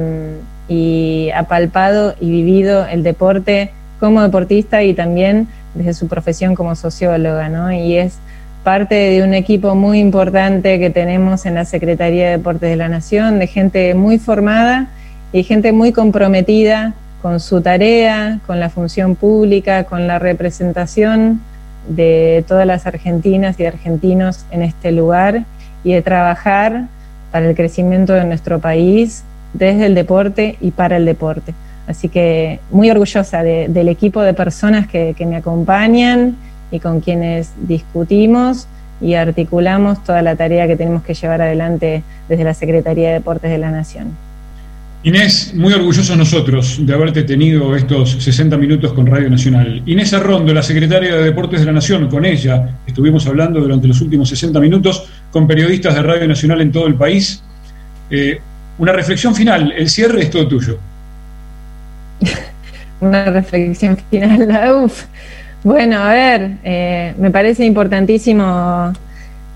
[0.68, 6.76] y ha palpado y vivido el deporte como deportista y también desde su profesión como
[6.76, 7.72] socióloga, ¿no?
[7.72, 8.20] Y es
[8.64, 12.90] parte de un equipo muy importante que tenemos en la Secretaría de Deportes de la
[12.90, 14.88] Nación, de gente muy formada
[15.32, 21.42] y gente muy comprometida con su tarea, con la función pública, con la representación
[21.88, 25.44] de todas las argentinas y argentinos en este lugar
[25.84, 26.86] y de trabajar
[27.32, 29.24] para el crecimiento de nuestro país
[29.54, 31.54] desde el deporte y para el deporte.
[31.88, 36.36] Así que muy orgullosa del equipo de personas que, me acompañan
[36.70, 38.68] y con quienes discutimos
[39.00, 43.52] y articulamos toda la tarea que tenemos que llevar adelante desde la Secretaría de Deportes
[43.52, 44.27] de la Nación.
[45.04, 49.82] Inés, muy orgullosos nosotros de haberte tenido estos 60 minutos con Radio Nacional.
[49.86, 54.02] Inés Arrondo, la secretaria de Deportes de la Nación, con ella estuvimos hablando durante los
[54.02, 57.44] últimos 60 minutos con periodistas de Radio Nacional en todo el país.
[58.10, 58.40] Eh,
[58.80, 60.78] una reflexión final, el cierre es todo tuyo.
[63.00, 64.82] una reflexión final.
[64.84, 65.04] Uf.
[65.64, 68.94] Bueno, a ver, eh, me parece importantísimo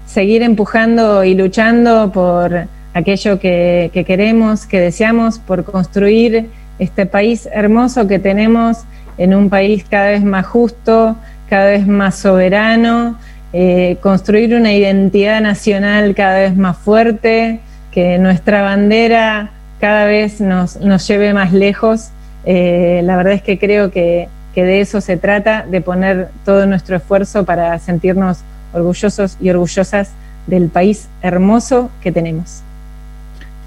[0.05, 8.07] seguir empujando y luchando por aquello que, queremos, que deseamos, por construir este país hermoso
[8.07, 8.79] que tenemos
[9.17, 11.15] en un país cada vez más justo,
[11.49, 13.17] cada vez más soberano,
[13.53, 17.59] eh, construir una identidad nacional cada vez más fuerte,
[17.91, 22.11] que nuestra bandera cada vez nos, nos lleve más lejos
[22.45, 26.97] eh, la verdad es que creo que, de eso se trata, de poner todo nuestro
[26.97, 28.39] esfuerzo para sentirnos
[28.73, 30.11] orgullosos y orgullosas
[30.47, 32.63] del país hermoso que tenemos.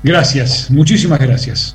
[0.05, 1.75] Gracias, muchísimas gracias.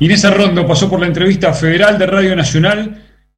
[0.00, 3.02] Inés Arrondo pasó por la entrevista federal de Radio Nacional